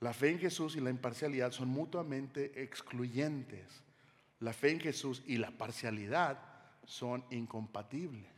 La 0.00 0.12
fe 0.12 0.30
en 0.30 0.38
Jesús 0.38 0.76
y 0.76 0.80
la 0.80 0.90
imparcialidad 0.90 1.52
son 1.52 1.68
mutuamente 1.68 2.62
excluyentes. 2.62 3.82
La 4.40 4.52
fe 4.52 4.72
en 4.72 4.80
Jesús 4.80 5.22
y 5.26 5.38
la 5.38 5.50
parcialidad 5.50 6.38
son 6.84 7.24
incompatibles. 7.30 8.30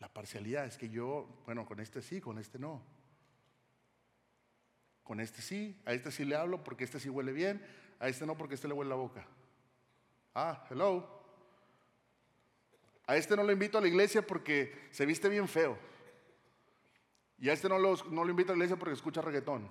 La 0.00 0.12
parcialidad 0.12 0.66
es 0.66 0.76
que 0.76 0.90
yo, 0.90 1.42
bueno, 1.46 1.64
con 1.64 1.80
este 1.80 2.02
sí, 2.02 2.20
con 2.20 2.38
este 2.38 2.58
no. 2.58 2.82
Con 5.02 5.20
este 5.20 5.40
sí, 5.40 5.80
a 5.86 5.94
este 5.94 6.10
sí 6.10 6.24
le 6.24 6.36
hablo 6.36 6.62
porque 6.62 6.84
este 6.84 7.00
sí 7.00 7.08
huele 7.08 7.32
bien, 7.32 7.64
a 8.00 8.08
este 8.08 8.26
no 8.26 8.36
porque 8.36 8.56
este 8.56 8.68
le 8.68 8.74
huele 8.74 8.90
la 8.90 8.96
boca. 8.96 9.26
Ah, 10.34 10.66
hello. 10.68 11.23
A 13.06 13.16
este 13.16 13.36
no 13.36 13.42
lo 13.42 13.52
invito 13.52 13.78
a 13.78 13.80
la 13.80 13.88
iglesia 13.88 14.26
porque 14.26 14.88
se 14.90 15.04
viste 15.04 15.28
bien 15.28 15.48
feo. 15.48 15.78
Y 17.38 17.48
a 17.48 17.52
este 17.52 17.68
no, 17.68 17.78
no 17.78 18.24
lo 18.24 18.30
invita 18.30 18.52
a 18.52 18.56
la 18.56 18.64
iglesia 18.64 18.76
porque 18.76 18.94
escucha 18.94 19.20
reggaetón. 19.20 19.68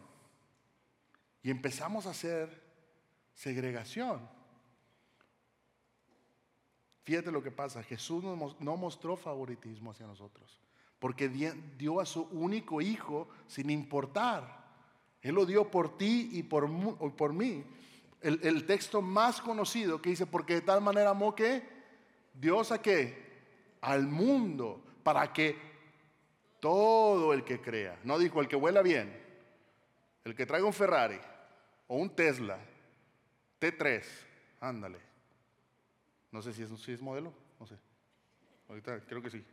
Y 1.42 1.50
empezamos 1.50 2.06
a 2.06 2.12
hacer 2.12 2.62
segregación. 3.34 4.30
Fíjate 7.04 7.32
lo 7.32 7.44
que 7.44 7.52
pasa, 7.52 7.84
Jesús 7.84 8.24
no 8.24 8.78
mostró 8.78 9.18
favoritismo 9.18 9.92
hacia 9.92 10.08
nosotros, 10.08 10.62
porque 11.00 11.28
dio 11.28 12.00
a 12.00 12.06
su 12.06 12.24
único 12.32 12.80
hijo 12.80 13.28
sin 13.46 13.70
importar 13.70 14.64
Él 15.22 15.36
lo 15.36 15.46
dio 15.46 15.70
por 15.70 15.98
ti 15.98 16.30
y 16.32 16.44
por, 16.44 16.70
por 17.16 17.34
mí. 17.34 17.66
El, 18.22 18.40
el, 18.44 18.66
texto 18.66 19.02
más 19.02 19.42
conocido 19.42 20.02
que 20.02 20.12
dice, 20.12 20.26
porque 20.26 20.54
de 20.54 20.62
tal 20.62 20.80
manera 20.80 21.10
amó 21.10 21.36
que 21.36 21.68
Dios 22.34 22.72
a 22.72 22.82
qué? 22.82 23.23
Al 23.84 24.08
mundo, 24.08 24.82
para 25.04 25.32
que 25.32 25.56
todo 26.60 27.34
el 27.34 27.44
que 27.44 27.60
crea, 27.60 28.00
no 28.06 28.18
dijo 28.18 28.40
el 28.40 28.48
que 28.48 28.56
vuela 28.56 28.82
bien, 28.82 29.14
el 30.24 30.34
que 30.34 30.46
traiga 30.46 30.66
un 30.66 30.74
Ferrari 30.74 31.20
o 31.88 31.98
un 31.98 32.10
Tesla, 32.16 32.58
T3, 33.60 34.04
ándale. 34.62 35.00
No 36.32 36.42
sé 36.42 36.54
si 36.54 36.64
es, 36.64 36.88
es 36.88 37.02
modelo, 37.02 37.34
no 37.60 37.68
sé. 37.68 37.76
Ahorita 38.70 39.02
creo 39.02 39.22
que 39.22 39.30
sí. 39.30 39.44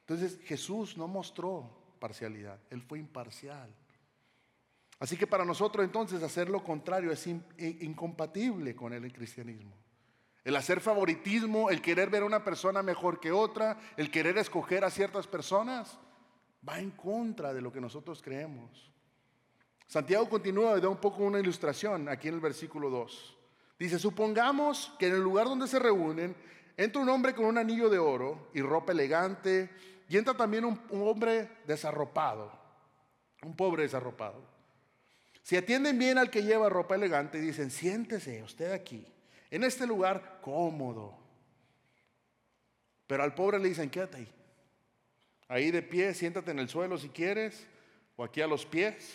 Entonces 0.00 0.40
Jesús 0.44 0.96
no 0.96 1.06
mostró 1.06 1.70
parcialidad, 2.00 2.58
Él 2.70 2.82
fue 2.82 2.98
imparcial. 2.98 3.72
Así 4.98 5.16
que 5.16 5.26
para 5.26 5.44
nosotros 5.44 5.84
entonces 5.84 6.22
hacer 6.22 6.48
lo 6.48 6.62
contrario 6.64 7.12
es 7.12 7.26
incompatible 7.26 8.74
con 8.74 8.92
el 8.92 9.12
cristianismo. 9.12 9.83
El 10.44 10.56
hacer 10.56 10.80
favoritismo, 10.80 11.70
el 11.70 11.80
querer 11.80 12.10
ver 12.10 12.22
a 12.22 12.26
una 12.26 12.44
persona 12.44 12.82
mejor 12.82 13.18
que 13.18 13.32
otra, 13.32 13.78
el 13.96 14.10
querer 14.10 14.36
escoger 14.36 14.84
a 14.84 14.90
ciertas 14.90 15.26
personas, 15.26 15.98
va 16.68 16.78
en 16.78 16.90
contra 16.90 17.54
de 17.54 17.62
lo 17.62 17.72
que 17.72 17.80
nosotros 17.80 18.22
creemos. 18.22 18.90
Santiago 19.86 20.28
continúa 20.28 20.76
y 20.76 20.80
da 20.80 20.88
un 20.88 21.00
poco 21.00 21.22
una 21.22 21.40
ilustración 21.40 22.08
aquí 22.08 22.28
en 22.28 22.34
el 22.34 22.40
versículo 22.40 22.90
2. 22.90 23.38
Dice, 23.78 23.98
supongamos 23.98 24.92
que 24.98 25.08
en 25.08 25.14
el 25.14 25.20
lugar 25.20 25.46
donde 25.46 25.66
se 25.66 25.78
reúnen 25.78 26.36
entra 26.76 27.00
un 27.00 27.08
hombre 27.08 27.34
con 27.34 27.46
un 27.46 27.58
anillo 27.58 27.88
de 27.88 27.98
oro 27.98 28.48
y 28.52 28.60
ropa 28.60 28.92
elegante 28.92 29.70
y 30.08 30.16
entra 30.16 30.34
también 30.34 30.64
un, 30.64 30.80
hombre 30.90 31.48
desarropado, 31.66 32.52
un 33.42 33.56
pobre 33.56 33.84
desarropado. 33.84 34.42
Si 35.42 35.56
atienden 35.56 35.98
bien 35.98 36.18
al 36.18 36.30
que 36.30 36.42
lleva 36.42 36.68
ropa 36.68 36.94
elegante 36.94 37.40
dicen, 37.40 37.70
siéntese 37.70 38.42
usted 38.42 38.72
aquí, 38.72 39.06
en 39.54 39.62
este 39.62 39.86
lugar 39.86 40.40
cómodo. 40.42 41.16
Pero 43.06 43.22
al 43.22 43.36
pobre 43.36 43.60
le 43.60 43.68
dicen, 43.68 43.88
quédate 43.88 44.16
ahí. 44.16 44.32
Ahí 45.46 45.70
de 45.70 45.80
pie, 45.80 46.12
siéntate 46.12 46.50
en 46.50 46.58
el 46.58 46.68
suelo 46.68 46.98
si 46.98 47.08
quieres, 47.08 47.64
o 48.16 48.24
aquí 48.24 48.40
a 48.40 48.48
los 48.48 48.66
pies. 48.66 49.14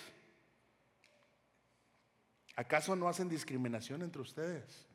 ¿Acaso 2.56 2.96
no 2.96 3.10
hacen 3.10 3.28
discriminación 3.28 4.02
entre 4.02 4.22
ustedes? 4.22 4.88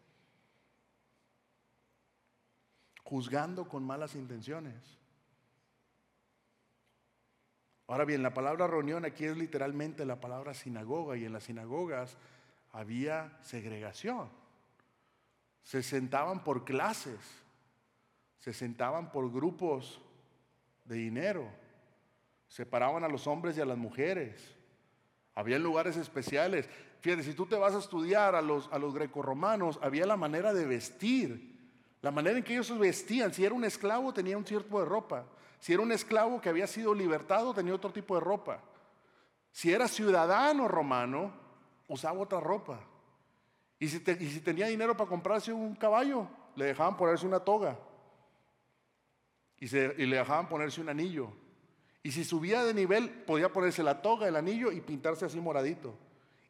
Juzgando 3.02 3.68
con 3.68 3.84
malas 3.84 4.14
intenciones. 4.14 4.98
Ahora 7.86 8.06
bien, 8.06 8.22
la 8.22 8.32
palabra 8.32 8.66
reunión 8.66 9.04
aquí 9.04 9.26
es 9.26 9.36
literalmente 9.36 10.06
la 10.06 10.22
palabra 10.22 10.54
sinagoga 10.54 11.18
y 11.18 11.26
en 11.26 11.34
las 11.34 11.44
sinagogas 11.44 12.16
había 12.72 13.38
segregación. 13.42 14.43
Se 15.64 15.82
sentaban 15.82 16.44
por 16.44 16.64
clases, 16.64 17.18
se 18.38 18.52
sentaban 18.52 19.10
por 19.10 19.32
grupos 19.32 20.00
de 20.84 20.96
dinero, 20.96 21.48
separaban 22.46 23.02
a 23.02 23.08
los 23.08 23.26
hombres 23.26 23.56
y 23.56 23.60
a 23.60 23.64
las 23.64 23.78
mujeres. 23.78 24.54
Había 25.34 25.58
lugares 25.58 25.96
especiales. 25.96 26.68
Fíjate, 27.00 27.22
si 27.22 27.34
tú 27.34 27.46
te 27.46 27.56
vas 27.56 27.74
a 27.74 27.78
estudiar 27.78 28.34
a 28.34 28.42
los, 28.42 28.70
a 28.72 28.78
los 28.78 28.94
grecorromanos, 28.94 29.80
había 29.82 30.06
la 30.06 30.16
manera 30.16 30.52
de 30.52 30.66
vestir, 30.66 31.54
la 32.02 32.10
manera 32.10 32.38
en 32.38 32.44
que 32.44 32.52
ellos 32.52 32.66
se 32.66 32.74
vestían. 32.74 33.32
Si 33.32 33.44
era 33.44 33.54
un 33.54 33.64
esclavo, 33.64 34.12
tenía 34.12 34.36
un 34.36 34.44
cierto 34.44 34.78
de 34.78 34.84
ropa. 34.84 35.24
Si 35.58 35.72
era 35.72 35.82
un 35.82 35.92
esclavo 35.92 36.40
que 36.40 36.50
había 36.50 36.66
sido 36.66 36.94
libertado, 36.94 37.54
tenía 37.54 37.74
otro 37.74 37.90
tipo 37.90 38.14
de 38.14 38.20
ropa. 38.20 38.60
Si 39.50 39.72
era 39.72 39.88
ciudadano 39.88 40.68
romano, 40.68 41.32
usaba 41.88 42.20
otra 42.20 42.40
ropa. 42.40 42.80
Y 43.84 43.88
si, 43.88 44.00
tenía 44.40 44.66
dinero 44.66 44.96
para 44.96 45.10
comprarse 45.10 45.52
un 45.52 45.74
caballo, 45.74 46.26
le 46.56 46.64
dejaban 46.64 46.96
ponerse 46.96 47.26
una 47.26 47.40
toga. 47.40 47.78
Y, 49.58 49.66
y 49.66 50.06
le 50.06 50.16
dejaban 50.16 50.48
ponerse 50.48 50.80
un 50.80 50.88
anillo. 50.88 51.30
Y 52.02 52.10
si 52.10 52.24
subía 52.24 52.64
de 52.64 52.72
nivel, 52.72 53.10
podía 53.10 53.52
ponerse 53.52 53.82
la 53.82 54.00
toga, 54.00 54.26
el 54.26 54.36
anillo 54.36 54.72
y 54.72 54.80
pintarse 54.80 55.26
así 55.26 55.38
moradito. 55.38 55.94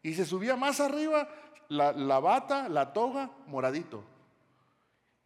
Y 0.01 0.15
si 0.15 0.25
subía 0.25 0.55
más 0.55 0.79
arriba, 0.79 1.29
la, 1.71 1.91
la 1.91 2.21
bata, 2.21 2.69
la 2.69 2.93
toga, 2.93 3.33
moradito. 3.49 4.05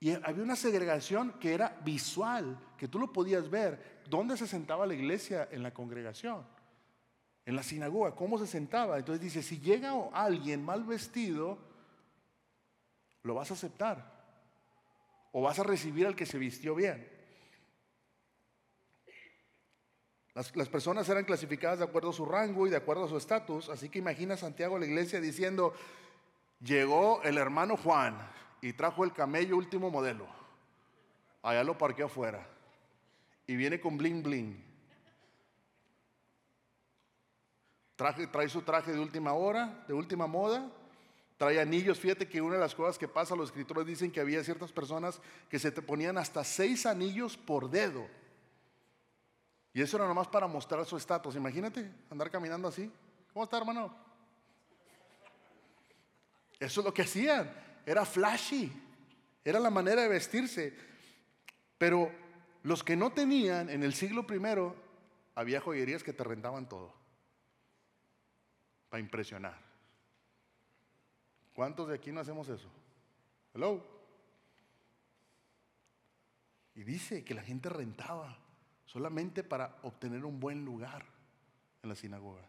Y 0.01 0.13
había 0.13 0.43
una 0.43 0.57
segregación 0.57 1.35
que 1.39 1.53
era 1.53 1.77
visual, 1.85 2.59
que 2.79 2.89
tú 2.89 2.99
lo 2.99 3.13
podías 3.13 3.51
ver. 3.51 4.01
¿Dónde 4.09 4.39
se 4.39 4.47
sentaba 4.47 4.87
la 4.87 4.95
iglesia 4.95 5.47
en 5.53 5.63
la 5.63 5.75
congregación? 5.75 6.43
En 7.45 7.55
la 7.55 7.63
sinagoga, 7.63 8.15
¿cómo 8.15 8.39
se 8.39 8.47
sentaba? 8.47 8.97
Entonces 8.97 9.21
dice, 9.21 9.43
si 9.43 9.61
llega 9.61 9.93
alguien 10.15 10.65
mal 10.65 10.85
vestido, 10.85 11.69
lo 13.29 13.35
vas 13.35 13.51
a 13.53 13.55
aceptar. 13.55 14.19
O 15.31 15.43
vas 15.43 15.59
a 15.59 15.63
recibir 15.63 16.07
al 16.07 16.17
que 16.17 16.27
se 16.27 16.39
vistió 16.39 16.75
bien. 16.75 17.07
Las, 20.35 20.57
las, 20.57 20.69
personas 20.69 21.09
eran 21.09 21.25
clasificadas 21.25 21.79
de 21.79 21.85
acuerdo 21.85 22.11
a 22.11 22.13
su 22.13 22.25
rango 22.25 22.67
y 22.67 22.71
de 22.71 22.77
acuerdo 22.77 23.05
a 23.05 23.09
su 23.09 23.17
estatus. 23.17 23.69
Así 23.69 23.89
que 23.89 23.99
imagina 23.99 24.37
Santiago 24.37 24.79
la 24.79 24.87
iglesia 24.87 25.21
diciendo, 25.21 25.75
llegó 26.61 27.23
el 27.23 27.37
hermano 27.39 27.77
Juan 27.77 28.17
y 28.63 28.73
trajo 28.73 29.05
el 29.05 29.13
camello 29.13 29.57
último 29.57 29.91
modelo. 29.91 30.27
Allá 31.43 31.63
lo 31.63 31.77
parqueó 31.77 32.07
afuera. 32.07 32.47
Y 33.47 33.57
viene 33.57 33.81
con 33.81 33.99
bling 33.99 34.23
bling. 34.23 34.65
Traje, 37.97 38.27
trae 38.29 38.49
su 38.49 38.63
traje 38.63 38.93
de 38.93 39.01
última 39.01 39.33
hora, 39.35 39.85
de 39.87 39.93
última 39.93 40.27
moda. 40.27 40.71
Trae 41.39 41.59
anillos. 41.61 41.99
Fíjate 41.99 42.29
que 42.29 42.43
una 42.43 42.57
de 42.57 42.61
las 42.61 42.75
cosas 42.75 42.99
que 42.99 43.09
pasa, 43.09 43.35
los 43.35 43.49
escritores 43.49 43.87
dicen 43.87 44.11
que 44.11 44.21
había 44.21 44.45
ciertas 44.45 44.71
personas 44.71 45.21
que 45.49 45.59
se 45.59 45.71
te 45.71 45.81
ponían 45.81 46.19
hasta 46.19 46.45
seis 46.45 46.85
anillos 46.85 47.39
por 47.39 47.71
dedo. 47.71 48.07
Y 49.73 49.81
eso 49.81 49.97
era 49.97 50.07
nomás 50.07 50.29
para 50.29 50.47
mostrar 50.47 50.85
su 50.85 50.97
estatus. 50.97 51.37
Imagínate 51.37 51.91
andar 52.11 52.31
caminando 52.31 52.69
así. 52.69 52.93
¿Cómo 53.33 53.45
está, 53.45 53.57
hermano? 53.57 53.97
Eso 56.61 56.81
es 56.81 56.85
lo 56.85 56.93
que 56.93 57.03
hacían 57.03 57.69
era 57.89 58.05
flashy, 58.05 58.71
era 59.43 59.59
la 59.59 59.71
manera 59.71 60.03
de 60.03 60.09
vestirse. 60.09 60.77
Pero 61.79 62.13
los 62.65 62.85
que 62.85 62.97
no 62.97 63.13
tenían 63.13 63.71
en 63.71 63.83
el 63.83 63.95
siglo 63.95 64.27
primero, 64.27 64.77
había 65.35 65.63
joyerías 65.63 66.03
que 66.03 66.13
te 66.13 66.23
rentaban 66.23 66.69
todo 66.69 66.93
para 68.91 69.01
impresionar. 69.01 69.68
¿Cuántos 71.59 71.89
de 71.89 71.97
aquí 71.97 72.13
no 72.13 72.21
hacemos 72.21 72.49
eso? 72.49 72.69
Hello. 73.53 73.85
Y 76.77 76.85
dice 76.85 77.25
que 77.25 77.35
la 77.35 77.43
gente 77.43 77.69
rentaba 77.69 78.39
solamente 78.85 79.43
para 79.43 79.77
obtener 79.83 80.25
un 80.25 80.39
buen 80.39 80.65
lugar 80.65 81.05
en 81.83 81.89
la 81.89 81.97
sinagoga, 81.97 82.49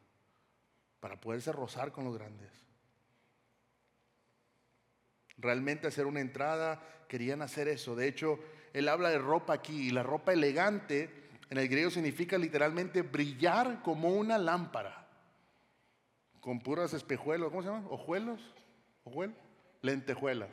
para 0.99 1.19
poderse 1.19 1.51
rozar 1.51 1.91
con 1.91 2.03
los 2.05 2.15
grandes 2.19 2.51
realmente 5.39 5.87
hacer 5.87 6.05
una 6.05 6.19
entrada, 6.19 6.79
querían 7.07 7.41
hacer 7.41 7.67
eso. 7.67 7.95
De 7.95 8.07
hecho, 8.07 8.37
él 8.73 8.87
habla 8.87 9.09
de 9.09 9.17
ropa 9.17 9.53
aquí 9.53 9.87
y 9.87 9.89
la 9.89 10.03
ropa 10.03 10.33
elegante 10.33 11.09
en 11.49 11.57
el 11.57 11.67
griego 11.67 11.89
significa 11.89 12.37
literalmente 12.37 13.01
brillar 13.01 13.81
como 13.81 14.09
una 14.09 14.37
lámpara, 14.37 15.07
con 16.41 16.59
puras 16.59 16.93
espejuelos, 16.93 17.49
¿cómo 17.49 17.63
se 17.63 17.69
llama? 17.69 17.87
¿Ojuelos? 17.89 18.39
¿Ojuelos? 19.03 19.37
Lentejuelas, 19.81 20.49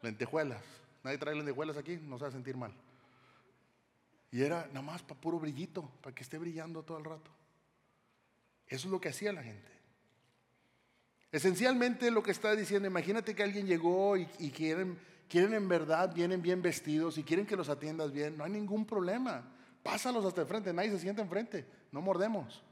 lentejuelas. 0.00 0.62
Nadie 1.02 1.18
trae 1.18 1.34
lentejuelas 1.34 1.76
aquí, 1.76 1.96
no 1.96 2.16
se 2.16 2.24
va 2.24 2.28
a 2.28 2.32
sentir 2.32 2.56
mal. 2.56 2.72
Y 4.30 4.42
era 4.42 4.66
nada 4.68 4.82
más 4.82 5.02
para 5.02 5.20
puro 5.20 5.38
brillito, 5.38 5.88
para 6.00 6.14
que 6.14 6.22
esté 6.22 6.38
brillando 6.38 6.82
todo 6.82 6.98
el 6.98 7.04
rato. 7.04 7.30
Eso 8.66 8.88
es 8.88 8.92
lo 8.92 9.00
que 9.00 9.08
hacía 9.08 9.32
la 9.32 9.42
gente. 9.42 9.70
Esencialmente 11.30 12.10
lo 12.10 12.22
que 12.22 12.30
está 12.30 12.54
diciendo, 12.54 12.86
imagínate 12.86 13.34
que 13.34 13.42
alguien 13.42 13.66
llegó 13.66 14.16
y, 14.16 14.26
quieren, 14.50 14.98
quieren 15.28 15.54
en 15.54 15.68
verdad, 15.68 16.14
vienen 16.14 16.40
bien 16.40 16.62
vestidos 16.62 17.18
y 17.18 17.24
quieren 17.24 17.46
que 17.46 17.56
los 17.56 17.68
atiendas 17.68 18.12
bien, 18.12 18.38
no 18.38 18.44
hay 18.44 18.52
ningún 18.52 18.86
problema. 18.86 19.42
Pásalos 19.82 20.24
hasta 20.24 20.42
el 20.42 20.46
frente, 20.46 20.72
nadie 20.72 20.90
se 20.90 21.00
sienta 21.00 21.22
enfrente, 21.22 21.66
no 21.90 22.00
mordemos. 22.00 22.62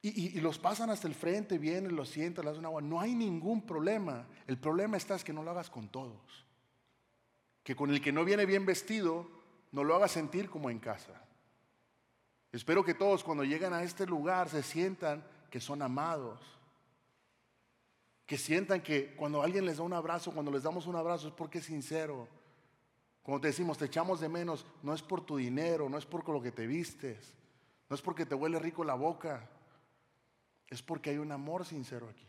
Y, 0.00 0.40
los 0.40 0.58
pasan 0.58 0.90
hasta 0.90 1.08
el 1.08 1.14
frente, 1.14 1.58
vienen, 1.58 1.96
los 1.96 2.08
sientan, 2.08 2.44
les 2.44 2.52
hacen 2.52 2.64
agua, 2.64 2.80
no 2.80 3.00
hay 3.00 3.14
ningún 3.14 3.66
problema. 3.66 4.26
El 4.46 4.56
problema 4.58 4.96
está 4.96 5.16
es 5.16 5.24
que 5.24 5.32
no 5.32 5.42
lo 5.42 5.50
hagas 5.50 5.70
con 5.70 5.88
todos. 5.88 6.46
Que 7.64 7.74
con 7.74 7.90
el 7.90 8.00
que 8.00 8.12
no 8.12 8.24
viene 8.24 8.46
bien 8.46 8.64
vestido, 8.64 9.28
no 9.72 9.82
lo 9.82 9.96
hagas 9.96 10.12
sentir 10.12 10.48
como 10.48 10.70
en 10.70 10.78
casa. 10.78 11.20
Espero 12.52 12.84
que 12.84 12.94
todos 12.94 13.24
cuando 13.24 13.44
llegan 13.44 13.74
a 13.74 13.82
este 13.82 14.06
lugar 14.06 14.48
se 14.48 14.62
sientan 14.62 15.24
que 15.50 15.60
son 15.60 15.82
amados 15.82 16.40
que 18.28 18.36
sientan 18.36 18.82
que 18.82 19.14
cuando 19.16 19.42
alguien 19.42 19.64
les 19.64 19.78
da 19.78 19.84
un 19.84 19.94
abrazo, 19.94 20.32
cuando 20.32 20.52
les 20.52 20.62
damos 20.62 20.86
un 20.86 20.96
abrazo 20.96 21.28
es 21.28 21.32
porque 21.32 21.60
es 21.60 21.64
sincero. 21.64 22.28
Cuando 23.22 23.40
te 23.40 23.48
decimos, 23.48 23.78
te 23.78 23.86
echamos 23.86 24.20
de 24.20 24.28
menos, 24.28 24.66
no 24.82 24.92
es 24.92 25.00
por 25.00 25.24
tu 25.24 25.38
dinero, 25.38 25.88
no 25.88 25.96
es 25.96 26.04
por 26.04 26.28
lo 26.28 26.42
que 26.42 26.52
te 26.52 26.66
vistes, 26.66 27.32
no 27.88 27.96
es 27.96 28.02
porque 28.02 28.26
te 28.26 28.34
huele 28.34 28.58
rico 28.58 28.84
la 28.84 28.92
boca. 28.92 29.48
Es 30.68 30.82
porque 30.82 31.10
hay 31.10 31.18
un 31.18 31.32
amor 31.32 31.64
sincero 31.64 32.08
aquí. 32.08 32.26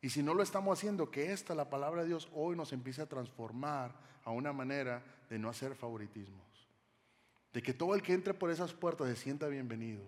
Y 0.00 0.10
si 0.10 0.22
no 0.22 0.34
lo 0.34 0.42
estamos 0.42 0.78
haciendo, 0.78 1.10
que 1.10 1.32
esta, 1.32 1.54
la 1.54 1.70
palabra 1.70 2.02
de 2.02 2.08
Dios, 2.08 2.28
hoy 2.32 2.54
nos 2.54 2.72
empiece 2.72 3.02
a 3.02 3.08
transformar 3.08 3.94
a 4.24 4.30
una 4.30 4.52
manera 4.52 5.02
de 5.28 5.38
no 5.38 5.48
hacer 5.48 5.74
favoritismos. 5.74 6.46
De 7.52 7.62
que 7.62 7.74
todo 7.74 7.94
el 7.94 8.02
que 8.02 8.12
entre 8.12 8.34
por 8.34 8.50
esas 8.50 8.72
puertas 8.72 9.08
se 9.08 9.16
sienta 9.16 9.48
bienvenido. 9.48 10.04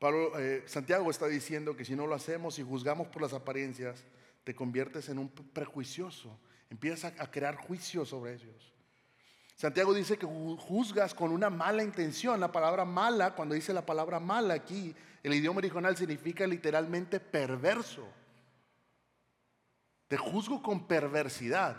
Eh, 0.00 0.62
Santiago 0.66 1.10
está 1.10 1.26
diciendo 1.26 1.76
que 1.76 1.84
si 1.84 1.94
no 1.94 2.06
lo 2.06 2.14
hacemos 2.14 2.58
y 2.58 2.62
juzgamos 2.62 3.08
por 3.08 3.22
las 3.22 3.34
apariencias, 3.34 4.02
te 4.44 4.54
conviertes 4.54 5.08
en 5.10 5.18
un 5.18 5.28
prejuicioso. 5.28 6.40
Empiezas 6.70 7.12
a, 7.18 7.22
a 7.22 7.30
crear 7.30 7.56
juicio 7.56 8.04
sobre 8.06 8.34
ellos. 8.34 8.72
Santiago 9.60 9.92
dice 9.92 10.16
que 10.16 10.24
juzgas 10.24 11.12
con 11.12 11.32
una 11.32 11.50
mala 11.50 11.84
intención. 11.84 12.40
La 12.40 12.50
palabra 12.50 12.86
mala, 12.86 13.34
cuando 13.34 13.54
dice 13.54 13.74
la 13.74 13.84
palabra 13.84 14.18
mala 14.18 14.54
aquí, 14.54 14.96
el 15.22 15.34
idioma 15.34 15.58
original 15.58 15.94
significa 15.98 16.46
literalmente 16.46 17.20
perverso. 17.20 18.08
Te 20.08 20.16
juzgo 20.16 20.62
con 20.62 20.86
perversidad. 20.86 21.76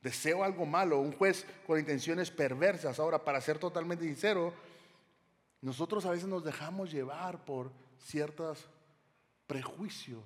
Deseo 0.00 0.44
algo 0.44 0.64
malo. 0.64 1.00
Un 1.00 1.10
juez 1.10 1.44
con 1.66 1.76
intenciones 1.76 2.30
perversas. 2.30 3.00
Ahora, 3.00 3.24
para 3.24 3.40
ser 3.40 3.58
totalmente 3.58 4.04
sincero, 4.04 4.54
nosotros 5.60 6.06
a 6.06 6.12
veces 6.12 6.28
nos 6.28 6.44
dejamos 6.44 6.92
llevar 6.92 7.44
por 7.44 7.72
ciertos 7.98 8.68
prejuicios. 9.48 10.22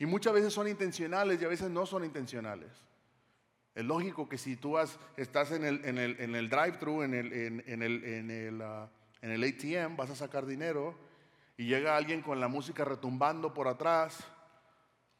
Y 0.00 0.06
muchas 0.06 0.32
veces 0.32 0.52
son 0.52 0.66
intencionales 0.66 1.40
y 1.40 1.44
a 1.44 1.48
veces 1.48 1.70
no 1.70 1.86
son 1.86 2.04
intencionales. 2.04 2.89
Es 3.74 3.84
lógico 3.84 4.28
que 4.28 4.36
si 4.36 4.56
tú 4.56 4.76
estás 5.16 5.52
en 5.52 5.64
el, 5.64 5.84
en 5.84 5.98
el, 6.34 6.50
drive-thru, 6.50 7.02
en 7.02 7.14
el, 7.14 7.32
en, 7.32 7.82
el, 7.82 8.04
en, 8.04 8.30
el, 8.30 8.62
ah, 8.62 8.90
en 9.22 9.30
el 9.30 9.44
ATM, 9.44 9.96
vas 9.96 10.10
a 10.10 10.16
sacar 10.16 10.44
dinero 10.44 10.94
y 11.56 11.66
llega 11.66 11.96
alguien 11.96 12.22
con 12.22 12.40
la 12.40 12.48
música 12.48 12.84
retumbando 12.84 13.54
por 13.54 13.68
atrás 13.68 14.26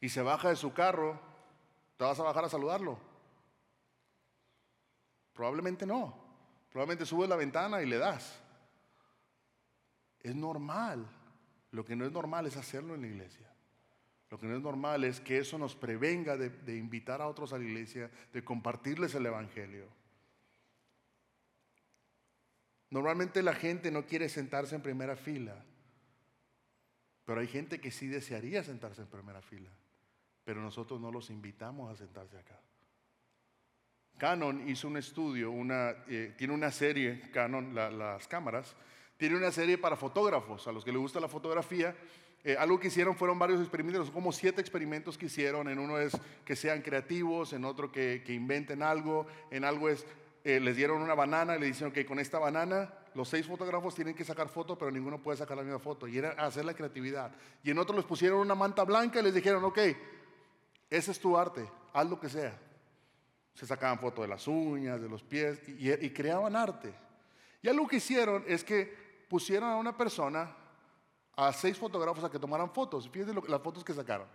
y 0.01 0.09
se 0.09 0.21
baja 0.21 0.49
de 0.49 0.55
su 0.55 0.73
carro, 0.73 1.19
¿te 1.97 2.03
vas 2.03 2.19
a 2.19 2.23
bajar 2.23 2.45
a 2.45 2.49
saludarlo? 2.49 2.99
Probablemente 5.33 5.85
no. 5.85 6.19
Probablemente 6.71 7.05
subes 7.05 7.29
la 7.29 7.35
ventana 7.35 7.81
y 7.81 7.85
le 7.85 7.97
das. 7.97 8.41
Es 10.19 10.35
normal. 10.35 11.05
Lo 11.71 11.85
que 11.85 11.95
no 11.95 12.05
es 12.05 12.11
normal 12.11 12.47
es 12.47 12.57
hacerlo 12.57 12.95
en 12.95 13.01
la 13.01 13.07
iglesia. 13.07 13.51
Lo 14.31 14.39
que 14.39 14.47
no 14.47 14.55
es 14.55 14.61
normal 14.61 15.03
es 15.03 15.19
que 15.19 15.39
eso 15.39 15.57
nos 15.57 15.75
prevenga 15.75 16.37
de, 16.37 16.77
invitar 16.77 17.21
a 17.21 17.27
otros 17.27 17.51
a 17.51 17.57
la 17.57 17.65
iglesia, 17.65 18.09
de 18.31 18.43
compartirles 18.43 19.13
el 19.13 19.25
Evangelio. 19.25 19.85
Normalmente 22.89 23.43
la 23.43 23.53
gente 23.53 23.91
no 23.91 24.05
quiere 24.05 24.29
sentarse 24.29 24.75
en 24.75 24.81
primera 24.81 25.17
fila, 25.17 25.61
pero 27.25 27.41
hay 27.41 27.47
gente 27.47 27.81
que 27.81 27.91
sí 27.91 28.07
desearía 28.07 28.63
sentarse 28.63 29.01
en 29.01 29.09
primera 29.09 29.41
fila, 29.41 29.69
pero 30.45 30.61
nosotros 30.61 31.01
no 31.01 31.11
los 31.11 31.29
invitamos 31.29 31.91
a 31.91 31.95
sentarse 31.95 32.37
acá. 32.37 32.57
Canon 34.17 34.67
hizo 34.69 34.87
un 34.87 34.95
estudio, 34.95 35.51
eh, 36.07 36.35
tiene 36.37 36.53
una 36.53 36.71
serie, 36.71 37.29
Canon, 37.31 37.75
las 37.75 38.27
cámaras, 38.29 38.77
tiene 39.17 39.35
una 39.35 39.51
serie 39.51 39.77
para 39.77 39.97
fotógrafos, 39.97 40.67
a 40.67 40.71
los 40.71 40.85
que 40.85 40.91
les 40.91 41.01
gusta 41.01 41.19
la 41.19 41.27
fotografía, 41.27 41.95
eh, 42.43 42.55
algo 42.57 42.79
que 42.79 42.87
hicieron 42.87 43.15
fueron 43.15 43.37
varios 43.37 43.61
experimentos, 43.61 44.09
como 44.09 44.31
siete 44.31 44.61
experimentos 44.61 45.17
que 45.17 45.27
hicieron. 45.27 45.69
En 45.69 45.77
uno 45.77 45.99
es 45.99 46.17
que 46.43 46.55
sean 46.55 46.81
creativos, 46.81 47.53
en 47.53 47.65
otro 47.65 47.91
que, 47.91 48.23
inventen 48.27 48.81
algo, 48.81 49.27
en 49.51 49.63
algo 49.63 49.89
es, 49.89 50.05
eh, 50.43 50.59
les 50.59 50.75
dieron 50.75 51.01
una 51.01 51.13
banana 51.13 51.55
y 51.55 51.59
le 51.59 51.67
dijeron 51.67 51.91
que 51.91 52.05
con 52.05 52.19
esta 52.19 52.39
banana 52.39 52.91
los 53.13 53.29
seis 53.29 53.45
fotógrafos 53.45 53.93
tienen 53.93 54.15
que 54.15 54.23
sacar 54.23 54.49
foto, 54.49 54.75
pero 54.75 54.89
ninguno 54.89 55.21
puede 55.21 55.37
sacar 55.37 55.57
la 55.57 55.63
misma 55.63 55.79
foto. 55.79 56.07
Y 56.07 56.17
era 56.17 56.31
hacer 56.31 56.65
la 56.65 56.73
creatividad. 56.73 57.31
Y 57.63 57.69
en 57.69 57.77
otro 57.77 57.95
les 57.95 58.05
pusieron 58.05 58.39
una 58.39 58.55
manta 58.55 58.83
blanca 58.83 59.19
y 59.19 59.23
les 59.23 59.35
dijeron, 59.35 59.63
ok, 59.63 59.79
ese 60.89 61.11
es 61.11 61.19
tu 61.19 61.37
arte, 61.37 61.69
haz 61.93 62.09
lo 62.09 62.19
que 62.19 62.29
sea. 62.29 62.57
Se 63.53 63.67
sacaban 63.67 63.99
fotos 63.99 64.23
de 64.23 64.29
las 64.29 64.47
uñas, 64.47 64.99
de 64.99 65.09
los 65.09 65.21
pies 65.21 65.59
y, 65.67 65.91
y 65.91 66.09
creaban 66.09 66.55
arte. 66.55 66.91
Y 67.61 67.69
algo 67.69 67.87
que 67.87 67.97
hicieron 67.97 68.43
es 68.47 68.63
que 68.63 69.25
pusieron 69.29 69.69
a 69.69 69.75
una 69.75 69.95
persona 69.95 70.55
a 71.35 71.53
seis 71.53 71.77
fotógrafos 71.77 72.23
a 72.23 72.29
que 72.29 72.39
tomaran 72.39 72.71
fotos. 72.71 73.09
Fíjense 73.09 73.33
las 73.47 73.61
fotos 73.61 73.83
que 73.83 73.93
sacaron. 73.93 74.27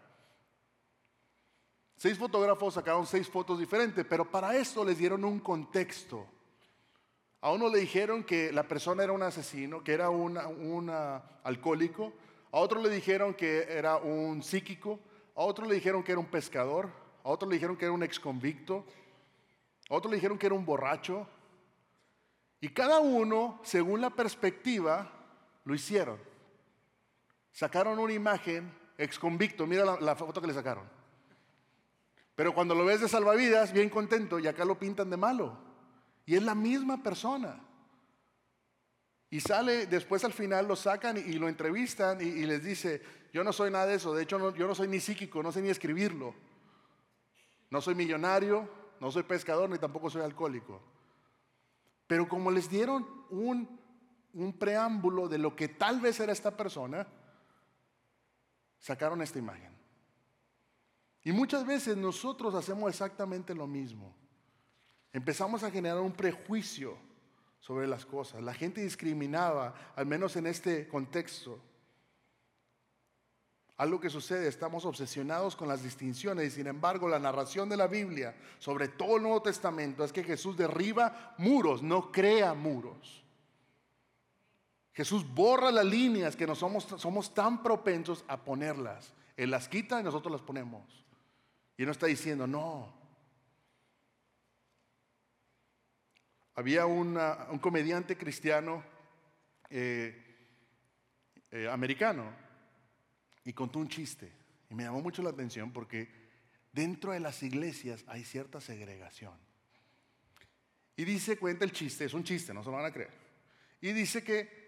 Seis 1.97 2.19
fotógrafos 2.19 2.75
sacaron 2.75 3.07
seis 3.07 3.29
fotos 3.29 3.59
diferentes, 3.59 4.05
pero 4.05 4.31
para 4.31 4.55
esto 4.57 4.85
les 4.85 4.99
dieron 4.99 5.25
un 5.25 5.41
contexto. 5.41 6.27
A 7.41 7.53
uno 7.53 7.69
le 7.69 7.79
dijeron 7.79 8.25
que 8.25 8.53
la 8.53 8.65
persona 8.65 9.05
era 9.05 9.13
un 9.13 9.23
asesino, 9.23 9.83
que 9.83 9.93
era 9.93 10.11
un 10.11 10.91
alcohólico. 11.45 12.13
A 12.53 12.59
otro 12.59 12.81
le 12.81 12.91
dijeron 12.91 13.35
que 13.35 13.67
era 13.69 13.97
un 13.97 14.43
psíquico. 14.43 14.99
A 15.35 15.43
otro 15.43 15.67
le 15.67 15.75
dijeron 15.77 16.03
que 16.03 16.13
era 16.13 16.19
un 16.19 16.27
pescador. 16.27 16.91
A 17.23 17.29
otro 17.29 17.49
le 17.49 17.55
dijeron 17.55 17.77
que 17.77 17.85
era 17.85 17.93
un 17.93 18.03
exconvicto. 18.03 18.85
A 19.89 19.95
otro 19.95 20.11
le 20.11 20.17
dijeron 20.17 20.39
que 20.39 20.47
era 20.47 20.55
un 20.55 20.65
borracho. 20.65 21.27
Y 22.61 22.71
cada 22.71 23.01
uno, 23.01 23.61
según 23.63 24.01
la 24.01 24.11
perspectiva, 24.11 25.11
lo 25.65 25.75
hicieron. 25.75 26.19
Sacaron 27.57 27.99
una 27.99 28.13
imagen, 28.13 28.71
ex 28.99 29.19
convicto, 29.19 29.67
mira 29.67 29.99
la, 29.99 30.15
foto 30.15 30.43
que 30.43 30.47
le 30.47 30.53
sacaron. 30.53 30.85
Pero 32.35 32.53
cuando 32.53 32.75
lo 32.75 32.85
ves 32.85 33.01
de 33.01 33.09
salvavidas, 33.09 33.73
bien 33.73 33.89
contento, 33.89 34.39
y 34.39 34.47
acá 34.47 34.67
lo 34.67 34.79
pintan 34.79 35.09
de 35.09 35.17
malo. 35.17 35.57
Y 36.27 36.37
es 36.37 36.43
la 36.43 36.55
misma 36.55 37.03
persona. 37.03 37.59
Y 39.31 39.41
sale, 39.41 39.87
después 39.87 40.23
al 40.25 40.35
final 40.35 40.69
lo 40.69 40.77
sacan 40.77 41.17
y, 41.17 41.33
lo 41.33 41.49
entrevistan 41.49 42.21
y, 42.21 42.45
les 42.45 42.63
dice, 42.63 43.01
yo 43.33 43.43
no 43.43 43.55
soy 43.55 43.71
nada 43.71 43.87
de 43.87 43.95
eso, 43.95 44.15
de 44.15 44.25
hecho 44.25 44.55
yo 44.55 44.67
no 44.67 44.75
soy 44.75 44.89
ni 44.89 45.01
psíquico, 45.01 45.43
no 45.43 45.51
sé 45.51 45.63
ni 45.63 45.71
escribirlo. 45.71 46.35
No 47.71 47.81
soy 47.81 47.95
millonario, 47.95 48.69
no 49.01 49.11
soy 49.11 49.23
pescador, 49.23 49.71
ni 49.71 49.79
tampoco 49.79 50.11
soy 50.11 50.21
alcohólico. 50.21 50.83
Pero 52.07 52.29
como 52.29 52.51
les 52.51 52.69
dieron 52.69 53.07
un, 53.31 53.81
un 54.35 54.53
preámbulo 54.59 55.27
de 55.27 55.39
lo 55.39 55.57
que 55.57 55.69
tal 55.69 56.03
vez 56.03 56.21
era 56.21 56.35
esta 56.35 56.55
persona, 56.55 57.07
sacaron 58.79 59.23
esta 59.23 59.39
imagen. 59.39 59.77
Y 61.23 61.33
muchas 61.33 61.67
veces 61.67 61.97
nosotros 61.97 62.55
hacemos 62.55 62.89
exactamente 62.89 63.55
lo 63.55 63.67
mismo. 63.67 64.15
Empezamos 65.13 65.65
a 65.65 65.71
generar 65.71 66.01
un 66.01 66.13
prejuicio 66.13 66.97
sobre 67.59 67.89
las 67.89 68.07
cosas. 68.07 68.43
La 68.43 68.55
gente 68.55 68.81
discriminaba, 68.81 69.75
al 69.97 70.07
menos 70.07 70.37
en 70.37 70.47
este 70.47 70.87
contexto. 70.87 71.61
Algo 73.79 74.01
que 74.01 74.09
sucede, 74.09 74.47
estamos 74.47 74.85
obsesionados 74.85 75.57
con 75.57 75.67
las 75.67 75.83
distinciones 75.83 76.47
y 76.47 76.51
sin 76.51 76.69
embargo 76.69 77.09
la 77.09 77.19
narración 77.19 77.69
de 77.69 77.77
la 77.77 77.89
Biblia 77.89 78.35
sobre 78.59 78.89
todo 78.89 79.17
el 79.17 79.23
Nuevo 79.23 79.43
Testamento 79.43 80.05
es 80.05 80.13
que 80.13 80.23
Jesús 80.23 80.57
derriba 80.57 81.35
muros, 81.39 81.83
no 81.83 82.13
crea 82.13 82.55
muros. 82.55 83.26
Jesús 84.97 85.29
borra 85.35 85.71
las 85.71 85.85
líneas 85.85 86.35
que 86.37 86.47
nos 86.47 86.59
somos, 86.59 86.85
somos 86.85 87.35
tan 87.35 87.63
propensos 87.63 88.25
a 88.29 88.43
ponerlas. 88.43 89.13
Él 89.37 89.51
las 89.51 89.69
quita 89.69 90.01
y 90.01 90.03
nosotros 90.03 90.33
las 90.33 90.41
ponemos. 90.41 91.05
Y 91.77 91.85
no 91.85 91.93
está 91.93 92.07
diciendo, 92.07 92.47
no. 92.47 92.95
Había 96.55 96.87
un 96.87 97.59
comediante 97.61 98.17
cristiano 98.17 98.83
eh, 99.69 100.25
eh, 101.51 101.69
americano 101.71 102.33
y 103.45 103.53
contó 103.53 103.79
un 103.79 103.89
chiste. 103.89 104.33
Y 104.71 104.75
me 104.75 104.85
llamó 104.85 105.03
mucho 105.03 105.23
la 105.23 105.29
atención 105.29 105.75
porque 105.75 106.09
dentro 106.73 107.13
de 107.13 107.21
las 107.21 107.43
iglesias 107.43 108.03
hay 108.07 108.25
cierta 108.25 108.63
segregación. 108.63 109.35
Y 110.97 111.05
dice, 111.05 111.37
cuenta 111.37 111.67
el 111.67 111.73
chiste, 111.73 112.07
es 112.07 112.15
un 112.15 112.25
chiste, 112.25 112.55
no 112.55 112.63
se 112.65 112.71
lo 112.71 112.77
van 112.77 112.87
a 112.87 112.93
creer. 112.93 113.13
Y 113.83 113.93
dice 113.93 114.25
que 114.25 114.66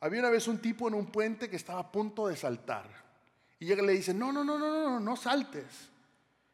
había 0.00 0.20
una 0.20 0.30
vez 0.30 0.46
un 0.48 0.58
tipo 0.58 0.88
en 0.88 0.94
un 0.94 1.06
puente 1.06 1.50
que 1.50 1.56
estaba 1.56 1.80
a 1.80 1.92
punto 1.92 2.28
de 2.28 2.36
saltar. 2.36 2.86
Y 3.58 3.66
llega 3.66 3.82
y 3.82 3.86
le 3.86 3.92
dice, 3.92 4.14
no, 4.14 4.32
no, 4.32 4.44
no, 4.44 4.58
no, 4.58 4.70
no, 4.70 5.00
no 5.00 5.16
saltes. 5.16 5.90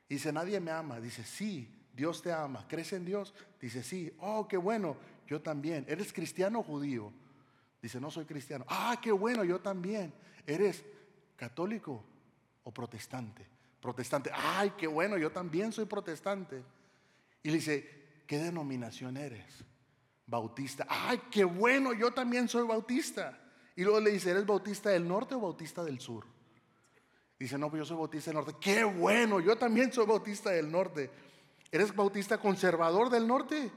Y 0.08 0.14
dice, 0.14 0.32
nadie 0.32 0.60
me 0.60 0.70
ama. 0.70 1.00
Dice, 1.00 1.22
sí, 1.24 1.68
Dios 1.94 2.22
te 2.22 2.32
ama. 2.32 2.66
¿Crees 2.66 2.92
en 2.94 3.04
Dios? 3.04 3.34
Dice, 3.60 3.82
sí. 3.82 4.12
Oh, 4.20 4.48
qué 4.48 4.56
bueno, 4.56 4.96
yo 5.26 5.42
también. 5.42 5.84
¿Eres 5.88 6.12
cristiano 6.12 6.60
o 6.60 6.62
judío? 6.62 7.12
Dice, 7.82 8.00
no 8.00 8.10
soy 8.10 8.24
cristiano. 8.24 8.64
Ah, 8.68 8.98
qué 9.02 9.12
bueno, 9.12 9.44
yo 9.44 9.60
también. 9.60 10.12
¿Eres 10.46 10.82
católico 11.36 12.02
o 12.62 12.72
protestante? 12.72 13.46
Protestante. 13.80 14.30
Ay, 14.32 14.72
qué 14.78 14.86
bueno, 14.86 15.18
yo 15.18 15.30
también 15.30 15.70
soy 15.70 15.84
protestante. 15.84 16.62
Y 17.42 17.50
le 17.50 17.56
dice, 17.56 18.22
¿qué 18.26 18.38
denominación 18.38 19.18
eres? 19.18 19.44
Bautista. 20.26 20.86
Ay, 20.88 21.20
qué 21.30 21.44
bueno, 21.44 21.92
yo 21.92 22.12
también 22.12 22.48
soy 22.48 22.66
bautista. 22.66 23.38
Y 23.76 23.82
luego 23.82 24.00
le 24.00 24.10
dice, 24.10 24.30
¿eres 24.30 24.46
bautista 24.46 24.90
del 24.90 25.06
norte 25.06 25.34
o 25.34 25.40
bautista 25.40 25.82
del 25.82 26.00
sur? 26.00 26.24
Dice, 27.38 27.58
no, 27.58 27.68
pues 27.68 27.80
yo 27.80 27.84
soy 27.84 27.96
bautista 27.96 28.30
del 28.30 28.36
norte. 28.36 28.54
Qué 28.60 28.84
bueno, 28.84 29.40
yo 29.40 29.56
también 29.56 29.92
soy 29.92 30.06
bautista 30.06 30.50
del 30.50 30.70
norte. 30.70 31.10
¿Eres 31.70 31.94
bautista 31.94 32.38
conservador 32.38 33.10
del 33.10 33.26
norte? 33.26 33.70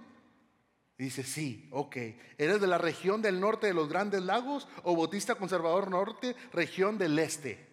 dice, 0.97 1.23
sí, 1.23 1.67
ok. 1.71 1.95
¿Eres 2.38 2.60
de 2.60 2.67
la 2.67 2.77
región 2.77 3.21
del 3.21 3.39
norte 3.39 3.67
de 3.67 3.73
los 3.73 3.88
grandes 3.88 4.23
lagos 4.23 4.67
o 4.83 4.95
Bautista 4.95 5.36
Conservador 5.36 5.91
Norte, 5.91 6.36
región 6.53 6.97
del 6.97 7.19
este? 7.19 7.67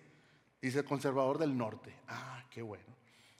Dice 0.60 0.84
conservador 0.84 1.38
del 1.38 1.56
norte. 1.56 1.94
Ah, 2.08 2.44
qué 2.50 2.60
bueno. 2.62 2.84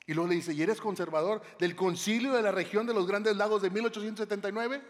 Y 0.07 0.13
luego 0.13 0.29
le 0.29 0.35
dice, 0.35 0.53
¿y 0.53 0.61
eres 0.61 0.79
conservador 0.79 1.41
del 1.59 1.75
concilio 1.75 2.33
de 2.33 2.41
la 2.41 2.51
región 2.51 2.85
de 2.85 2.93
los 2.93 3.07
grandes 3.07 3.35
lagos 3.35 3.61
de 3.61 3.69
1879? 3.69 4.81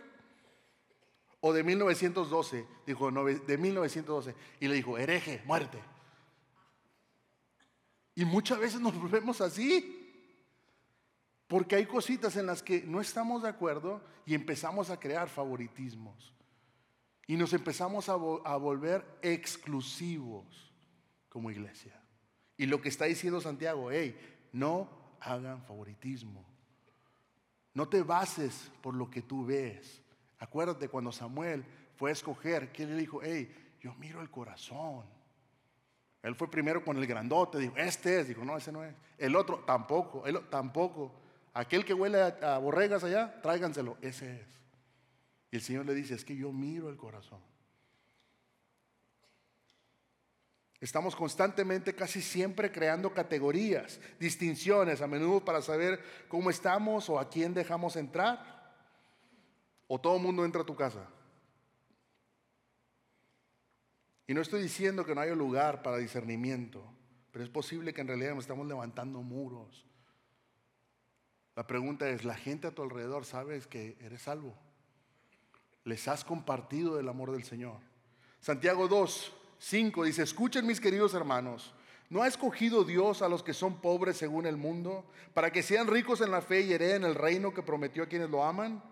¿O 1.47 1.53
de 1.53 1.63
1912? 1.63 2.65
Dijo, 2.87 3.11
de 3.11 3.57
1912. 3.59 4.33
Y 4.59 4.67
le 4.67 4.73
dijo, 4.73 4.97
hereje, 4.97 5.43
muerte. 5.45 5.79
Y 8.15 8.25
muchas 8.25 8.57
veces 8.57 8.81
nos 8.81 8.99
volvemos 8.99 9.41
así. 9.41 10.23
Porque 11.47 11.75
hay 11.75 11.85
cositas 11.85 12.35
en 12.37 12.47
las 12.47 12.63
que 12.63 12.81
no 12.81 12.99
estamos 12.99 13.43
de 13.43 13.49
acuerdo 13.49 14.01
y 14.25 14.33
empezamos 14.33 14.89
a 14.89 14.99
crear 14.99 15.29
favoritismos. 15.29 16.33
Y 17.27 17.37
nos 17.37 17.53
empezamos 17.53 18.09
a, 18.09 18.15
volver 18.15 19.05
exclusivos 19.21 20.73
como 21.29 21.51
iglesia. 21.51 22.01
Y 22.57 22.65
lo 22.65 22.81
que 22.81 22.89
está 22.89 23.05
diciendo 23.05 23.39
Santiago, 23.39 23.91
hey, 23.91 24.17
no 24.51 24.89
hagan 25.19 25.61
favoritismo. 25.61 26.43
No 27.75 27.87
te 27.87 28.01
bases 28.01 28.71
por 28.81 28.95
lo 28.95 29.11
que 29.11 29.21
tú 29.21 29.45
ves. 29.45 30.01
Acuérdate 30.45 30.89
cuando 30.89 31.11
Samuel 31.11 31.65
fue 31.95 32.11
a 32.11 32.13
escoger, 32.13 32.71
que 32.71 32.85
le 32.85 32.93
dijo, 32.95 33.19
hey, 33.23 33.51
yo 33.81 33.95
miro 33.95 34.21
el 34.21 34.29
corazón. 34.29 35.03
Él 36.21 36.35
fue 36.35 36.51
primero 36.51 36.85
con 36.85 36.97
el 36.97 37.07
grandote, 37.07 37.57
dijo, 37.57 37.75
este 37.75 38.19
es, 38.19 38.27
dijo, 38.27 38.45
no, 38.45 38.55
ese 38.55 38.71
no 38.71 38.83
es. 38.83 38.93
El 39.17 39.35
otro, 39.35 39.63
tampoco, 39.65 40.27
él 40.27 40.39
tampoco. 40.51 41.11
Aquel 41.51 41.83
que 41.83 41.95
huele 41.95 42.21
a, 42.21 42.59
borregas 42.59 43.03
allá, 43.03 43.41
tráiganselo, 43.41 43.97
ese 44.01 44.41
es. 44.41 44.47
Y 45.49 45.55
el 45.55 45.63
Señor 45.63 45.87
le 45.87 45.95
dice, 45.95 46.13
es 46.13 46.23
que 46.23 46.35
yo 46.35 46.51
miro 46.51 46.89
el 46.89 46.97
corazón. 46.97 47.39
Estamos 50.79 51.15
constantemente, 51.15 51.95
casi 51.95 52.21
siempre, 52.21 52.71
creando 52.71 53.11
categorías, 53.11 53.99
distinciones, 54.19 55.01
a 55.01 55.07
menudo 55.07 55.43
para 55.43 55.63
saber 55.63 56.03
cómo 56.27 56.51
estamos 56.51 57.09
o 57.09 57.17
a 57.17 57.29
quién 57.29 57.55
dejamos 57.55 57.95
entrar. 57.95 58.54
O 59.87 59.99
todo 59.99 60.17
el 60.17 60.23
mundo 60.23 60.45
entra 60.45 60.61
a 60.61 60.65
tu 60.65 60.75
casa. 60.75 61.07
Y 64.27 64.33
no 64.33 64.41
estoy 64.41 64.63
diciendo 64.63 65.05
que 65.05 65.13
no 65.13 65.21
haya 65.21 65.35
lugar 65.35 65.83
para 65.83 65.97
discernimiento, 65.97 66.83
pero 67.31 67.43
es 67.43 67.49
posible 67.49 67.93
que 67.93 68.01
en 68.01 68.07
realidad 68.07 68.33
nos 68.33 68.45
estamos 68.45 68.65
levantando 68.67 69.21
muros. 69.21 69.85
La 71.55 71.67
pregunta 71.67 72.09
es, 72.09 72.25
¿la 72.25 72.35
gente 72.35 72.67
a 72.67 72.71
tu 72.71 72.81
alrededor 72.81 73.25
sabes 73.25 73.67
que 73.67 73.97
eres 74.01 74.23
salvo? 74.23 74.55
¿Les 75.83 76.07
has 76.07 76.25
compartido 76.25 76.99
el 76.99 77.07
amor 77.07 77.31
del 77.31 77.43
Señor? 77.43 77.77
Santiago 78.41 78.87
2, 78.87 79.33
5 79.59 80.03
dice, 80.03 80.23
escuchen 80.23 80.65
mis 80.65 80.81
queridos 80.81 81.13
hermanos, 81.13 81.73
¿no 82.09 82.23
ha 82.23 82.27
escogido 82.27 82.83
Dios 82.83 83.21
a 83.21 83.29
los 83.29 83.43
que 83.43 83.53
son 83.53 83.79
pobres 83.79 84.17
según 84.17 84.47
el 84.47 84.57
mundo 84.57 85.05
para 85.33 85.51
que 85.51 85.63
sean 85.63 85.87
ricos 85.87 86.21
en 86.21 86.31
la 86.31 86.41
fe 86.41 86.61
y 86.61 86.73
hereden 86.73 87.03
el 87.03 87.15
reino 87.15 87.53
que 87.53 87.63
prometió 87.63 88.03
a 88.03 88.07
quienes 88.07 88.29
lo 88.29 88.43
aman? 88.43 88.83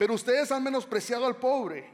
Pero 0.00 0.14
ustedes 0.14 0.50
han 0.50 0.64
menospreciado 0.64 1.26
al 1.26 1.36
pobre. 1.36 1.84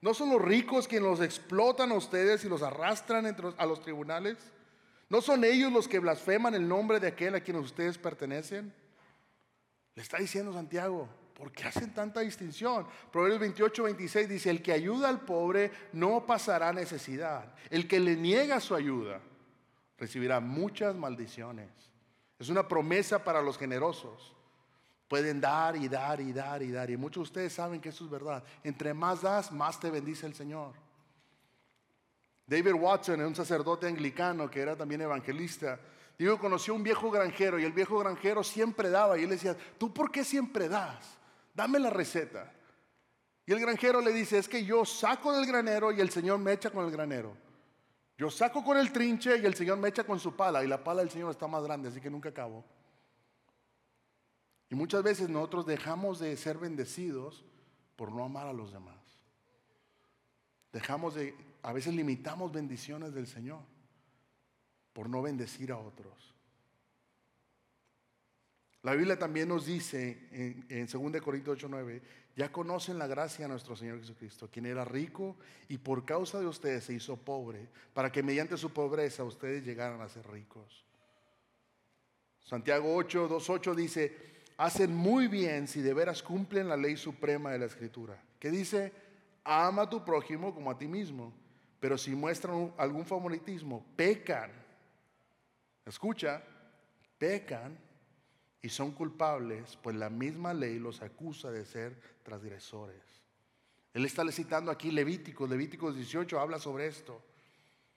¿No 0.00 0.14
son 0.14 0.30
los 0.30 0.40
ricos 0.40 0.88
quienes 0.88 1.10
los 1.10 1.20
explotan 1.20 1.92
a 1.92 1.94
ustedes 1.94 2.42
y 2.42 2.48
los 2.48 2.62
arrastran 2.62 3.36
a 3.58 3.66
los 3.66 3.82
tribunales? 3.82 4.38
¿No 5.10 5.20
son 5.20 5.44
ellos 5.44 5.70
los 5.70 5.86
que 5.86 5.98
blasfeman 5.98 6.54
el 6.54 6.66
nombre 6.66 6.98
de 6.98 7.08
aquel 7.08 7.34
a 7.34 7.40
quien 7.40 7.58
ustedes 7.58 7.98
pertenecen? 7.98 8.72
Le 9.94 10.02
está 10.02 10.16
diciendo 10.16 10.54
Santiago, 10.54 11.06
¿por 11.34 11.52
qué 11.52 11.64
hacen 11.64 11.92
tanta 11.92 12.20
distinción? 12.20 12.86
Proverbios 13.12 13.40
28, 13.40 13.82
26 13.82 14.28
dice, 14.30 14.48
el 14.48 14.62
que 14.62 14.72
ayuda 14.72 15.10
al 15.10 15.20
pobre 15.20 15.70
no 15.92 16.24
pasará 16.24 16.72
necesidad. 16.72 17.54
El 17.68 17.86
que 17.86 18.00
le 18.00 18.16
niega 18.16 18.58
su 18.60 18.74
ayuda 18.74 19.20
recibirá 19.98 20.40
muchas 20.40 20.96
maldiciones. 20.96 21.68
Es 22.38 22.48
una 22.48 22.66
promesa 22.66 23.22
para 23.22 23.42
los 23.42 23.58
generosos. 23.58 24.34
Pueden 25.10 25.40
dar 25.40 25.74
y 25.74 25.88
dar 25.88 26.20
y 26.20 26.32
dar 26.32 26.62
y 26.62 26.70
dar. 26.70 26.88
Y 26.88 26.96
muchos 26.96 27.22
de 27.22 27.30
ustedes 27.30 27.52
saben 27.52 27.80
que 27.80 27.88
eso 27.88 28.04
es 28.04 28.10
verdad. 28.10 28.44
Entre 28.62 28.94
más 28.94 29.22
das, 29.22 29.50
más 29.50 29.80
te 29.80 29.90
bendice 29.90 30.24
el 30.24 30.36
Señor. 30.36 30.72
David 32.46 32.74
Watson, 32.74 33.20
un 33.20 33.34
sacerdote 33.34 33.88
anglicano 33.88 34.48
que 34.48 34.60
era 34.60 34.76
también 34.76 35.00
evangelista, 35.00 35.80
dijo, 36.16 36.38
conoció 36.38 36.76
un 36.76 36.84
viejo 36.84 37.10
granjero 37.10 37.58
y 37.58 37.64
el 37.64 37.72
viejo 37.72 37.98
granjero 37.98 38.44
siempre 38.44 38.88
daba. 38.88 39.18
Y 39.18 39.24
él 39.24 39.30
decía, 39.30 39.56
¿tú 39.78 39.92
por 39.92 40.12
qué 40.12 40.22
siempre 40.22 40.68
das? 40.68 41.18
Dame 41.54 41.80
la 41.80 41.90
receta. 41.90 42.48
Y 43.46 43.50
el 43.50 43.58
granjero 43.58 44.00
le 44.00 44.12
dice, 44.12 44.38
es 44.38 44.48
que 44.48 44.64
yo 44.64 44.84
saco 44.84 45.32
del 45.32 45.44
granero 45.44 45.90
y 45.90 46.00
el 46.00 46.10
Señor 46.10 46.38
me 46.38 46.52
echa 46.52 46.70
con 46.70 46.84
el 46.84 46.92
granero. 46.92 47.36
Yo 48.16 48.30
saco 48.30 48.62
con 48.62 48.78
el 48.78 48.92
trinche 48.92 49.38
y 49.38 49.44
el 49.44 49.56
Señor 49.56 49.76
me 49.76 49.88
echa 49.88 50.04
con 50.04 50.20
su 50.20 50.36
pala. 50.36 50.62
Y 50.62 50.68
la 50.68 50.84
pala 50.84 51.00
del 51.00 51.10
Señor 51.10 51.32
está 51.32 51.48
más 51.48 51.64
grande, 51.64 51.88
así 51.88 52.00
que 52.00 52.10
nunca 52.10 52.28
acabo. 52.28 52.64
Y 54.70 54.76
muchas 54.76 55.02
veces 55.02 55.28
nosotros 55.28 55.66
dejamos 55.66 56.20
de 56.20 56.36
ser 56.36 56.56
bendecidos 56.56 57.44
por 57.96 58.12
no 58.12 58.24
amar 58.24 58.46
a 58.46 58.52
los 58.52 58.72
demás. 58.72 58.96
Dejamos 60.72 61.16
de, 61.16 61.34
a 61.62 61.72
veces 61.72 61.92
limitamos 61.92 62.52
bendiciones 62.52 63.12
del 63.12 63.26
Señor 63.26 63.60
por 64.92 65.08
no 65.08 65.22
bendecir 65.22 65.72
a 65.72 65.78
otros. 65.78 66.34
La 68.82 68.94
Biblia 68.94 69.18
también 69.18 69.48
nos 69.48 69.66
dice 69.66 70.28
en, 70.30 70.64
en 70.68 70.86
2 70.86 71.20
Corintios 71.20 71.56
8, 71.56 71.66
9, 71.68 72.02
ya 72.36 72.50
conocen 72.50 72.98
la 72.98 73.08
gracia 73.08 73.44
de 73.44 73.50
nuestro 73.50 73.76
Señor 73.76 73.98
Jesucristo, 73.98 74.48
quien 74.50 74.66
era 74.66 74.84
rico 74.84 75.36
y 75.68 75.78
por 75.78 76.04
causa 76.04 76.40
de 76.40 76.46
ustedes 76.46 76.84
se 76.84 76.94
hizo 76.94 77.16
pobre, 77.16 77.68
para 77.92 78.10
que 78.10 78.22
mediante 78.22 78.56
su 78.56 78.70
pobreza 78.70 79.24
ustedes 79.24 79.64
llegaran 79.64 80.00
a 80.00 80.08
ser 80.08 80.26
ricos. 80.30 80.86
Santiago 82.44 82.94
8, 82.96 83.28
2, 83.28 83.50
8 83.50 83.74
dice, 83.74 84.30
hacen 84.60 84.94
muy 84.94 85.26
bien 85.26 85.66
si 85.66 85.80
de 85.80 85.94
veras 85.94 86.22
cumplen 86.22 86.68
la 86.68 86.76
ley 86.76 86.94
suprema 86.94 87.50
de 87.50 87.58
la 87.58 87.64
Escritura, 87.64 88.22
que 88.38 88.50
dice, 88.50 88.92
ama 89.42 89.82
a 89.82 89.88
tu 89.88 90.04
prójimo 90.04 90.54
como 90.54 90.70
a 90.70 90.76
ti 90.76 90.86
mismo, 90.86 91.32
pero 91.80 91.96
si 91.96 92.14
muestran 92.14 92.74
algún 92.76 93.06
favoritismo, 93.06 93.82
pecan. 93.96 94.50
Escucha, 95.86 96.42
pecan 97.16 97.78
y 98.60 98.68
son 98.68 98.90
culpables, 98.90 99.78
pues 99.82 99.96
la 99.96 100.10
misma 100.10 100.52
ley 100.52 100.78
los 100.78 101.00
acusa 101.00 101.50
de 101.50 101.64
ser 101.64 101.98
transgresores. 102.22 103.00
Él 103.94 104.04
está 104.04 104.30
citando 104.30 104.70
aquí 104.70 104.90
Levíticos, 104.90 105.48
Levíticos 105.48 105.96
18 105.96 106.38
habla 106.38 106.58
sobre 106.58 106.86
esto. 106.86 107.22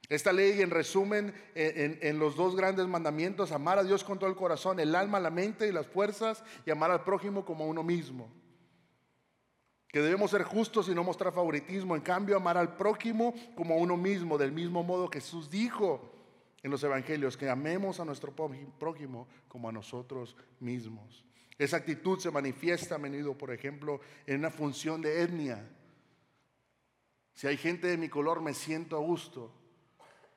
Esta 0.09 0.33
ley, 0.33 0.61
en 0.61 0.69
resumen, 0.69 1.33
en, 1.55 2.19
los 2.19 2.35
dos 2.35 2.55
grandes 2.55 2.87
mandamientos, 2.87 3.51
amar 3.51 3.79
a 3.79 3.83
Dios 3.83 4.03
con 4.03 4.19
todo 4.19 4.29
el 4.29 4.35
corazón, 4.35 4.79
el 4.79 4.95
alma, 4.95 5.19
la 5.19 5.29
mente 5.29 5.67
y 5.67 5.71
las 5.71 5.87
fuerzas, 5.87 6.43
y 6.65 6.71
amar 6.71 6.91
al 6.91 7.03
prójimo 7.03 7.45
como 7.45 7.63
a 7.63 7.67
uno 7.67 7.83
mismo. 7.83 8.29
Que 9.87 10.01
debemos 10.01 10.31
ser 10.31 10.43
justos 10.43 10.89
y 10.89 10.95
no 10.95 11.03
mostrar 11.03 11.33
favoritismo, 11.33 11.95
en 11.95 12.01
cambio, 12.01 12.35
amar 12.35 12.57
al 12.57 12.75
prójimo 12.75 13.33
como 13.55 13.75
a 13.75 13.77
uno 13.77 13.95
mismo, 13.95 14.37
del 14.37 14.51
mismo 14.51 14.83
modo 14.83 15.09
que 15.09 15.21
Jesús 15.21 15.49
dijo 15.49 16.11
en 16.61 16.71
los 16.71 16.83
evangelios, 16.83 17.37
que 17.37 17.49
amemos 17.49 17.99
a 17.99 18.05
nuestro 18.05 18.33
prójimo 18.33 19.27
como 19.47 19.69
a 19.69 19.71
nosotros 19.71 20.35
mismos. 20.59 21.23
Esa 21.57 21.77
actitud 21.77 22.19
se 22.19 22.31
manifiesta 22.31 22.95
a 22.95 22.97
menudo, 22.97 23.37
por 23.37 23.51
ejemplo, 23.51 24.01
en 24.25 24.39
una 24.39 24.49
función 24.49 25.01
de 25.01 25.21
etnia. 25.21 25.69
Si 27.33 27.47
hay 27.47 27.57
gente 27.57 27.87
de 27.87 27.97
mi 27.97 28.09
color, 28.09 28.41
me 28.41 28.53
siento 28.53 28.97
a 28.97 28.99
gusto. 28.99 29.51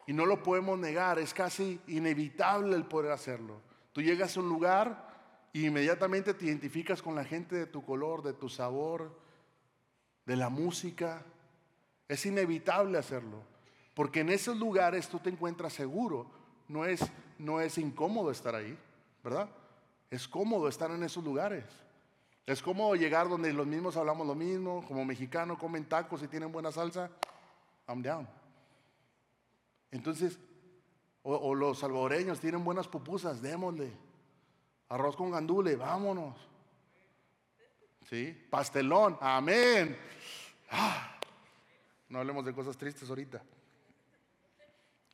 Y 0.07 0.13
no 0.13 0.25
lo 0.25 0.43
podemos 0.43 0.79
negar, 0.79 1.19
es 1.19 1.35
casi 1.35 1.81
inevitable 1.89 2.77
el 2.77 2.85
poder 2.85 3.13
hacerlo. 3.13 3.61
Tú 3.93 4.01
llegas 4.01 4.37
a 4.37 4.41
un 4.41 4.49
lugar 4.49 5.07
y 5.53 5.67
inmediatamente 5.67 6.35
te 6.35 6.45
identificas 6.45 7.03
con 7.03 7.15
la 7.15 7.25
gente 7.25 7.57
de 7.57 7.67
tu 7.67 7.85
color, 7.85 8.23
de 8.23 8.35
tu 8.35 8.49
sabor, 8.49 9.19
de 10.25 10.37
la 10.37 10.49
música. 10.49 11.25
Es 12.09 12.25
inevitable 12.27 12.99
hacerlo, 12.99 13.43
porque 13.95 14.21
en 14.21 14.29
esos 14.29 14.57
lugares 14.57 15.09
tú 15.09 15.19
te 15.19 15.31
encuentras 15.31 15.73
seguro. 15.73 16.31
No 16.69 16.85
es, 16.85 17.01
no 17.39 17.61
es 17.61 17.79
incómodo 17.79 18.31
estar 18.31 18.55
ahí, 18.55 18.79
¿verdad? 19.25 19.49
Es 20.11 20.29
cómodo 20.29 20.69
estar 20.69 20.91
en 20.91 21.03
esos 21.03 21.25
lugares. 21.25 21.65
Es 22.45 22.63
cómodo 22.63 22.95
llegar 22.95 23.29
donde 23.29 23.53
los 23.53 23.67
mismos 23.67 23.97
hablamos 23.97 24.25
lo 24.25 24.37
mismo, 24.37 24.85
como 24.87 25.05
mexicanos 25.05 25.59
comen 25.59 25.85
tacos 25.85 26.23
y 26.23 26.29
tienen 26.29 26.53
buena 26.53 26.71
salsa. 26.71 27.11
I'm 27.89 28.03
down. 28.03 28.36
Entonces, 29.97 30.39
o, 31.23 31.55
los 31.55 31.79
salvadoreños 31.79 32.39
tienen 32.39 32.63
buenas 32.63 32.87
pupusas, 32.87 33.41
démosle. 33.41 33.91
Arroz 34.91 35.17
con 35.17 35.31
gandule, 35.31 35.75
vámonos. 35.75 36.37
¿Sí? 38.09 38.47
Pastelón, 38.51 39.17
amén. 39.21 39.97
Ah, 40.71 41.19
no 42.11 42.19
hablemos 42.21 42.45
de 42.45 42.53
cosas 42.53 42.77
tristes 42.77 43.09
ahorita. 43.09 43.43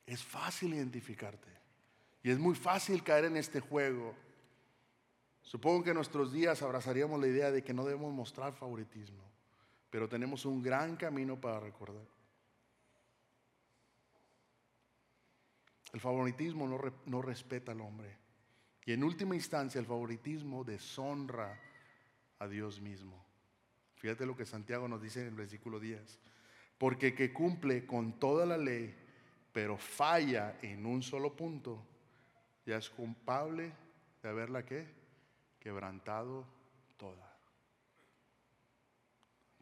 Es 0.04 0.22
fácil 0.22 0.74
identificarte. 0.74 1.48
Y 2.24 2.30
es 2.30 2.38
muy 2.38 2.56
fácil 2.56 3.02
caer 3.04 3.26
en 3.26 3.36
este 3.36 3.60
juego. 3.60 4.14
Supongo 5.42 5.84
que 5.84 5.90
en 5.90 5.96
nuestros 5.96 6.32
días 6.32 6.60
abrazaríamos 6.60 7.20
la 7.20 7.28
idea 7.28 7.50
de 7.50 7.62
que 7.62 7.72
no 7.72 7.84
debemos 7.84 8.12
mostrar 8.12 8.52
favoritismo. 8.52 9.22
pero 9.90 10.08
tenemos 10.08 10.46
un 10.46 10.62
gran 10.62 10.96
camino 10.96 11.38
para 11.38 11.60
recordar. 11.60 12.06
El 15.92 16.00
favoritismo 16.00 16.66
no, 16.66 16.80
no, 17.06 17.22
respeta 17.22 17.72
al 17.72 17.80
hombre. 17.80 18.16
Y 18.84 18.92
en 18.92 19.04
última 19.04 19.34
instancia 19.34 19.78
el 19.78 19.86
favoritismo 19.86 20.64
deshonra 20.64 21.60
a 22.38 22.48
Dios 22.48 22.80
mismo. 22.80 23.24
Fíjate 23.96 24.26
lo 24.26 24.36
que 24.36 24.46
Santiago 24.46 24.88
nos 24.88 25.02
dice 25.02 25.20
en 25.20 25.28
el 25.28 25.34
versículo 25.34 25.78
10. 25.78 26.18
Porque 26.78 27.14
que 27.14 27.32
cumple 27.32 27.86
con 27.86 28.18
toda 28.18 28.46
la 28.46 28.56
ley, 28.56 28.94
pero 29.52 29.76
falla 29.76 30.58
en 30.62 30.86
un 30.86 31.02
solo 31.02 31.36
punto, 31.36 31.86
ya 32.66 32.78
es 32.78 32.90
culpable 32.90 33.72
de 34.22 34.28
haberla 34.28 34.64
que 34.64 34.86
quebrantado 35.60 36.46
toda. 36.96 37.36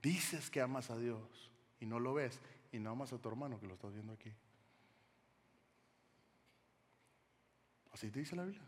Dices 0.01 0.49
que 0.49 0.63
amas 0.63 0.91
a 0.91 0.97
Dios 0.97 1.51
y 1.81 1.87
no 1.87 1.99
lo 1.99 2.15
ves 2.15 2.41
y 2.73 2.79
no 2.79 2.91
amas 2.91 3.13
a 3.13 3.19
tu 3.19 3.29
hermano 3.29 3.61
que 3.61 3.67
lo 3.67 3.75
estás 3.75 3.93
viendo 3.93 4.13
aquí. 4.13 4.33
Así 8.01 8.11
te 8.11 8.21
dice 8.21 8.35
la 8.35 8.45
Biblia. 8.45 8.67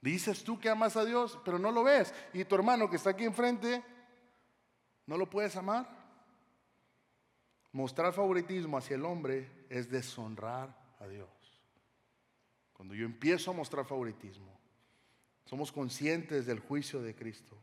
Dices 0.00 0.44
tú 0.44 0.56
que 0.60 0.68
amas 0.68 0.96
a 0.96 1.04
Dios, 1.04 1.36
pero 1.44 1.58
no 1.58 1.72
lo 1.72 1.82
ves. 1.82 2.14
Y 2.32 2.44
tu 2.44 2.54
hermano 2.54 2.88
que 2.88 2.94
está 2.94 3.10
aquí 3.10 3.24
enfrente, 3.24 3.82
¿no 5.04 5.18
lo 5.18 5.28
puedes 5.28 5.56
amar? 5.56 5.88
Mostrar 7.72 8.12
favoritismo 8.12 8.78
hacia 8.78 8.94
el 8.94 9.04
hombre 9.04 9.50
es 9.68 9.90
deshonrar 9.90 10.72
a 11.00 11.08
Dios. 11.08 11.28
Cuando 12.72 12.94
yo 12.94 13.04
empiezo 13.04 13.50
a 13.50 13.54
mostrar 13.54 13.84
favoritismo, 13.84 14.56
somos 15.44 15.72
conscientes 15.72 16.46
del 16.46 16.60
juicio 16.60 17.02
de 17.02 17.16
Cristo. 17.16 17.58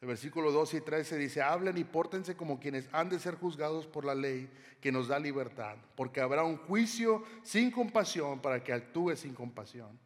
El 0.00 0.08
versículo 0.08 0.52
12 0.52 0.78
y 0.78 0.80
13 0.80 1.18
dice, 1.18 1.42
hablen 1.42 1.76
y 1.76 1.84
pórtense 1.84 2.34
como 2.34 2.58
quienes 2.58 2.88
han 2.94 3.10
de 3.10 3.18
ser 3.18 3.34
juzgados 3.34 3.86
por 3.86 4.06
la 4.06 4.14
ley 4.14 4.50
que 4.80 4.90
nos 4.90 5.08
da 5.08 5.18
libertad, 5.18 5.76
porque 5.94 6.22
habrá 6.22 6.44
un 6.44 6.56
juicio 6.56 7.22
sin 7.42 7.70
compasión 7.70 8.40
para 8.40 8.64
que 8.64 8.72
actúe 8.72 9.16
sin 9.16 9.34
compasión. 9.34 10.02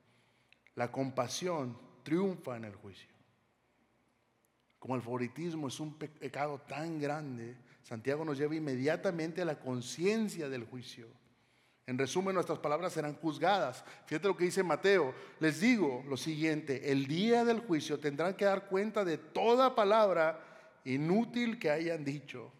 La 0.78 0.92
compasión 0.92 1.76
triunfa 2.04 2.56
en 2.56 2.64
el 2.64 2.76
juicio. 2.76 3.10
Como 4.78 4.94
el 4.94 5.02
favoritismo 5.02 5.66
es 5.66 5.80
un 5.80 5.98
pecado 5.98 6.60
tan 6.68 7.00
grande, 7.00 7.56
Santiago 7.82 8.24
nos 8.24 8.38
lleva 8.38 8.54
inmediatamente 8.54 9.42
a 9.42 9.44
la 9.44 9.58
conciencia 9.58 10.48
del 10.48 10.66
juicio. 10.66 11.08
En 11.84 11.98
resumen, 11.98 12.32
nuestras 12.32 12.60
palabras 12.60 12.92
serán 12.92 13.16
juzgadas. 13.16 13.84
Fíjate 14.06 14.28
lo 14.28 14.36
que 14.36 14.44
dice 14.44 14.62
Mateo. 14.62 15.12
Les 15.40 15.58
digo 15.58 16.04
lo 16.06 16.16
siguiente, 16.16 16.92
el 16.92 17.08
día 17.08 17.44
del 17.44 17.58
juicio 17.58 17.98
tendrán 17.98 18.34
que 18.34 18.44
dar 18.44 18.68
cuenta 18.68 19.04
de 19.04 19.18
toda 19.18 19.74
palabra 19.74 20.38
inútil 20.84 21.58
que 21.58 21.72
hayan 21.72 22.04
dicho. 22.04 22.52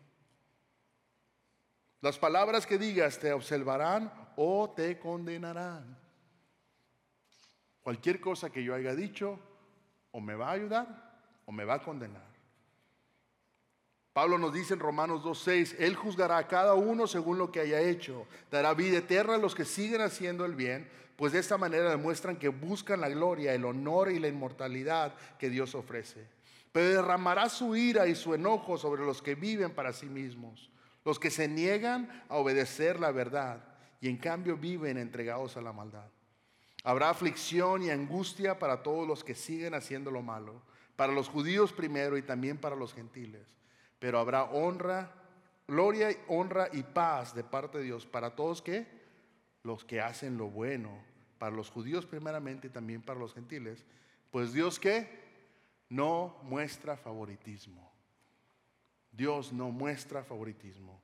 Las 2.00 2.18
palabras 2.18 2.66
que 2.66 2.78
digas 2.78 3.20
te 3.20 3.32
observarán 3.32 4.12
o 4.34 4.70
te 4.70 4.98
condenarán. 4.98 6.07
Cualquier 7.88 8.20
cosa 8.20 8.50
que 8.50 8.62
yo 8.62 8.74
haya 8.74 8.94
dicho 8.94 9.40
o 10.10 10.20
me 10.20 10.34
va 10.34 10.50
a 10.50 10.52
ayudar 10.52 11.22
o 11.46 11.52
me 11.52 11.64
va 11.64 11.76
a 11.76 11.82
condenar. 11.82 12.28
Pablo 14.12 14.36
nos 14.36 14.52
dice 14.52 14.74
en 14.74 14.80
Romanos 14.80 15.22
2.6, 15.22 15.76
Él 15.78 15.96
juzgará 15.96 16.36
a 16.36 16.46
cada 16.46 16.74
uno 16.74 17.06
según 17.06 17.38
lo 17.38 17.50
que 17.50 17.60
haya 17.60 17.80
hecho, 17.80 18.26
dará 18.50 18.74
vida 18.74 18.98
eterna 18.98 19.36
a 19.36 19.38
los 19.38 19.54
que 19.54 19.64
siguen 19.64 20.02
haciendo 20.02 20.44
el 20.44 20.54
bien, 20.54 20.86
pues 21.16 21.32
de 21.32 21.38
esta 21.38 21.56
manera 21.56 21.88
demuestran 21.88 22.36
que 22.36 22.48
buscan 22.48 23.00
la 23.00 23.08
gloria, 23.08 23.54
el 23.54 23.64
honor 23.64 24.10
y 24.10 24.18
la 24.18 24.28
inmortalidad 24.28 25.14
que 25.38 25.48
Dios 25.48 25.74
ofrece. 25.74 26.26
Pero 26.72 26.90
derramará 26.90 27.48
su 27.48 27.74
ira 27.74 28.06
y 28.06 28.14
su 28.14 28.34
enojo 28.34 28.76
sobre 28.76 29.02
los 29.06 29.22
que 29.22 29.34
viven 29.34 29.70
para 29.70 29.94
sí 29.94 30.10
mismos, 30.10 30.68
los 31.06 31.18
que 31.18 31.30
se 31.30 31.48
niegan 31.48 32.22
a 32.28 32.36
obedecer 32.36 33.00
la 33.00 33.12
verdad 33.12 33.64
y 33.98 34.10
en 34.10 34.18
cambio 34.18 34.58
viven 34.58 34.98
entregados 34.98 35.56
a 35.56 35.62
la 35.62 35.72
maldad. 35.72 36.10
Habrá 36.84 37.10
aflicción 37.10 37.82
y 37.82 37.90
angustia 37.90 38.58
para 38.58 38.82
todos 38.82 39.06
los 39.06 39.24
que 39.24 39.34
siguen 39.34 39.74
haciendo 39.74 40.10
lo 40.10 40.22
malo, 40.22 40.62
para 40.96 41.12
los 41.12 41.28
judíos 41.28 41.72
primero 41.72 42.16
y 42.16 42.22
también 42.22 42.58
para 42.58 42.76
los 42.76 42.94
gentiles 42.94 43.58
pero 43.98 44.18
habrá 44.18 44.44
honra, 44.44 45.12
gloria, 45.66 46.10
honra 46.28 46.68
y 46.72 46.82
paz 46.82 47.34
de 47.34 47.44
parte 47.44 47.78
de 47.78 47.84
Dios 47.84 48.06
para 48.06 48.34
todos 48.34 48.62
que 48.62 48.86
los 49.64 49.84
que 49.84 50.00
hacen 50.00 50.38
lo 50.38 50.48
bueno, 50.48 50.90
para 51.38 51.54
los 51.54 51.70
judíos 51.70 52.06
primeramente 52.06 52.68
y 52.68 52.70
también 52.70 53.02
para 53.02 53.18
los 53.18 53.34
gentiles, 53.34 53.84
pues 54.30 54.52
Dios 54.52 54.78
que 54.78 55.08
no 55.88 56.36
muestra 56.42 56.96
favoritismo. 56.96 57.90
Dios 59.10 59.52
no 59.52 59.70
muestra 59.70 60.22
favoritismo. 60.22 61.00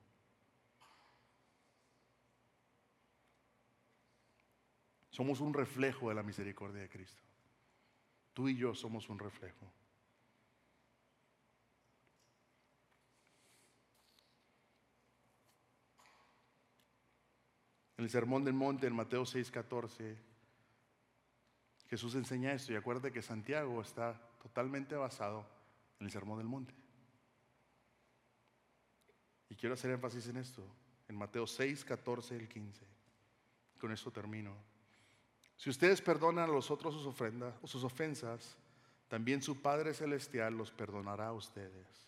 Somos 5.15 5.39
un 5.39 5.53
reflejo 5.53 6.09
de 6.09 6.15
la 6.15 6.23
misericordia 6.23 6.81
de 6.81 6.89
Cristo. 6.89 7.23
Tú 8.33 8.49
y 8.49 8.57
yo 8.57 8.75
somos 8.75 9.07
un 9.07 9.17
reflejo. 9.17 9.65
En 17.97 18.03
el 18.03 18.09
Sermón 18.09 18.43
del 18.43 18.55
Monte, 18.55 18.87
en 18.87 18.93
Mateo 18.93 19.23
6:14, 19.23 20.17
Jesús 21.89 22.13
enseña 22.15 22.51
esto 22.51 22.73
y 22.73 22.75
acuérdate 22.75 23.13
que 23.13 23.21
Santiago 23.21 23.81
está 23.81 24.21
totalmente 24.43 24.95
basado 24.95 25.47
en 26.01 26.07
el 26.07 26.11
Sermón 26.11 26.39
del 26.39 26.47
Monte. 26.47 26.73
Y 29.47 29.55
quiero 29.55 29.75
hacer 29.75 29.91
énfasis 29.91 30.27
en 30.27 30.35
esto, 30.35 30.61
en 31.07 31.15
Mateo 31.15 31.47
6, 31.47 31.85
14 31.85 32.35
y 32.35 32.47
15. 32.47 32.85
Con 33.79 33.93
esto 33.93 34.11
termino. 34.11 34.74
Si 35.55 35.69
ustedes 35.69 36.01
perdonan 36.01 36.49
a 36.49 36.53
los 36.53 36.69
otros 36.69 36.93
sus 36.93 37.05
ofrendas 37.05 37.53
sus 37.63 37.83
ofensas, 37.83 38.57
también 39.07 39.41
su 39.41 39.61
Padre 39.61 39.93
Celestial 39.93 40.57
los 40.57 40.71
perdonará 40.71 41.27
a 41.27 41.33
ustedes. 41.33 42.05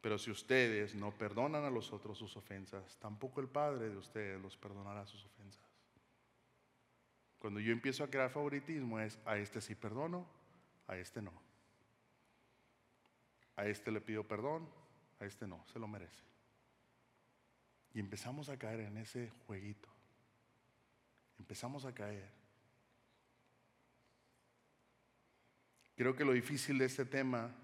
Pero 0.00 0.18
si 0.18 0.30
ustedes 0.30 0.94
no 0.94 1.12
perdonan 1.12 1.64
a 1.64 1.70
los 1.70 1.92
otros 1.92 2.18
sus 2.18 2.36
ofensas, 2.36 2.96
tampoco 2.98 3.40
el 3.40 3.48
Padre 3.48 3.88
de 3.88 3.96
ustedes 3.96 4.40
los 4.40 4.56
perdonará 4.56 5.06
sus 5.06 5.24
ofensas. 5.24 5.62
Cuando 7.38 7.60
yo 7.60 7.72
empiezo 7.72 8.04
a 8.04 8.10
crear 8.10 8.30
favoritismo 8.30 9.00
es 9.00 9.18
a 9.24 9.36
este 9.36 9.60
sí 9.60 9.74
perdono, 9.74 10.26
a 10.86 10.96
este 10.96 11.22
no. 11.22 11.32
A 13.56 13.66
este 13.66 13.90
le 13.90 14.00
pido 14.00 14.24
perdón, 14.24 14.68
a 15.20 15.24
este 15.24 15.46
no, 15.46 15.64
se 15.72 15.78
lo 15.78 15.86
merece. 15.86 16.22
Y 17.94 18.00
empezamos 18.00 18.48
a 18.48 18.58
caer 18.58 18.80
en 18.80 18.96
ese 18.96 19.30
jueguito. 19.46 19.88
Empezamos 21.38 21.84
a 21.84 21.94
caer. 21.94 22.41
Creo 25.96 26.16
que 26.16 26.24
lo 26.24 26.32
difícil 26.32 26.78
de 26.78 26.86
este 26.86 27.04
tema 27.04 27.54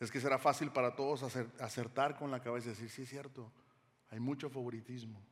es 0.00 0.10
que 0.10 0.20
será 0.20 0.38
fácil 0.38 0.70
para 0.70 0.96
todos 0.96 1.22
acertar 1.60 2.16
con 2.16 2.30
la 2.30 2.40
cabeza 2.40 2.68
y 2.68 2.70
decir, 2.70 2.90
sí 2.90 3.02
es 3.02 3.08
cierto, 3.08 3.52
hay 4.10 4.18
mucho 4.18 4.50
favoritismo. 4.50 5.22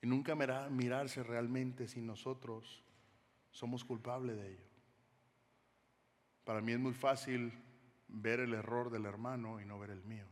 Y 0.00 0.08
nunca 0.08 0.34
mirarse 0.34 1.22
realmente 1.22 1.86
si 1.86 2.02
nosotros 2.02 2.82
somos 3.52 3.84
culpables 3.84 4.36
de 4.36 4.52
ello. 4.54 4.66
Para 6.44 6.60
mí 6.60 6.72
es 6.72 6.80
muy 6.80 6.92
fácil 6.92 7.52
ver 8.08 8.40
el 8.40 8.54
error 8.54 8.90
del 8.90 9.06
hermano 9.06 9.60
y 9.60 9.64
no 9.64 9.78
ver 9.78 9.90
el 9.90 10.02
mío. 10.02 10.26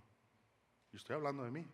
Y 0.92 0.96
estoy 0.96 1.14
hablando 1.14 1.44
de 1.44 1.52
mí. 1.52 1.64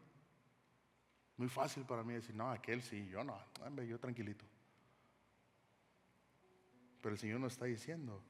Muy 1.39 1.49
fácil 1.49 1.85
para 1.85 2.03
mí 2.03 2.15
decir, 2.15 2.35
no, 2.35 2.51
aquel 2.51 2.83
sí, 2.83 3.09
yo 3.09 3.25
no, 3.25 3.39
yo 3.83 3.99
tranquilito. 3.99 4.45
Pero 7.07 7.15
el 7.15 7.21
Señor 7.21 7.39
nos 7.39 7.53
está 7.53 7.67
diciendo, 7.67 8.21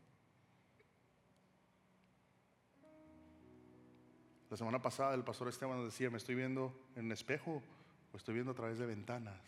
La 4.51 4.57
semana 4.59 4.83
pasada 4.83 5.15
el 5.15 5.25
pastor 5.25 5.49
Esteban 5.49 5.79
nos 5.79 5.87
decía, 5.87 6.11
me 6.11 6.19
estoy 6.19 6.35
viendo 6.35 6.79
en 6.95 7.07
un 7.07 7.13
espejo 7.13 7.63
o 8.13 8.17
estoy 8.19 8.35
viendo 8.35 8.53
a 8.53 8.55
través 8.55 8.79
de 8.79 8.85
ventanas. 8.85 9.41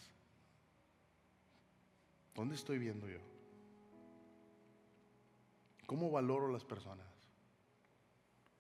¿Dónde 2.35 2.55
estoy 2.55 2.79
viendo 2.79 3.07
yo? 3.07 3.19
¿Cómo 5.85 6.11
valoro 6.11 6.49
las 6.49 6.65
personas? 6.65 7.07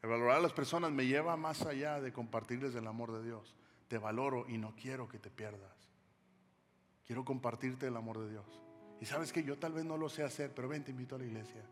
El 0.03 0.11
valorar 0.11 0.37
a 0.37 0.41
las 0.41 0.53
personas 0.53 0.93
me 0.93 1.07
lleva 1.07 1.35
más 1.39 1.63
allá 1.63 1.99
de 1.99 2.13
compartirles 2.13 2.75
el 2.75 2.87
amor 2.87 3.13
de 3.13 3.25
Dios. 3.25 3.57
Te 3.89 3.97
valoro 3.97 4.45
y 4.47 4.59
no 4.59 4.77
quiero 4.77 5.09
que 5.09 5.19
te 5.19 5.31
pierdas. 5.31 5.89
Quiero 7.07 7.25
compartirte 7.25 7.87
el 7.87 7.97
amor 7.97 8.19
de 8.19 8.29
Dios. 8.29 8.68
Y 9.01 9.07
sabes 9.07 9.33
que 9.33 9.45
yo 9.45 9.59
tal 9.59 9.73
vez 9.73 9.85
no 9.85 9.97
lo 9.97 10.09
sé 10.09 10.23
hacer, 10.23 10.53
pero 10.55 10.69
ven, 10.69 10.85
te 10.85 10.91
invito 10.91 11.15
a 11.15 11.19
la 11.19 11.25
iglesia. 11.25 11.63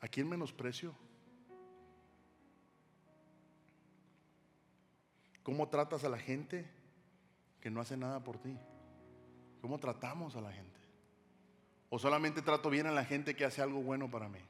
¿A 0.00 0.08
quién 0.08 0.28
menosprecio? 0.28 0.94
¿Cómo 5.42 5.68
tratas 5.68 6.04
a 6.04 6.08
la 6.08 6.18
gente 6.18 6.68
que 7.60 7.70
no 7.70 7.80
hace 7.80 7.96
nada 7.96 8.22
por 8.22 8.38
ti? 8.38 8.56
¿Cómo 9.60 9.78
tratamos 9.78 10.36
a 10.36 10.40
la 10.40 10.52
gente? 10.52 10.80
¿O 11.88 11.98
solamente 11.98 12.42
trato 12.42 12.70
bien 12.70 12.86
a 12.86 12.92
la 12.92 13.04
gente 13.04 13.36
que 13.36 13.44
hace 13.44 13.62
algo 13.62 13.82
bueno 13.82 14.10
para 14.10 14.28
mí? 14.28 14.40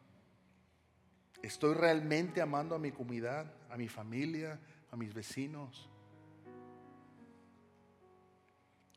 ¿Estoy 1.42 1.74
realmente 1.74 2.40
amando 2.40 2.74
a 2.74 2.78
mi 2.78 2.92
comunidad, 2.92 3.52
a 3.70 3.76
mi 3.76 3.88
familia, 3.88 4.58
a 4.90 4.96
mis 4.96 5.12
vecinos? 5.12 5.88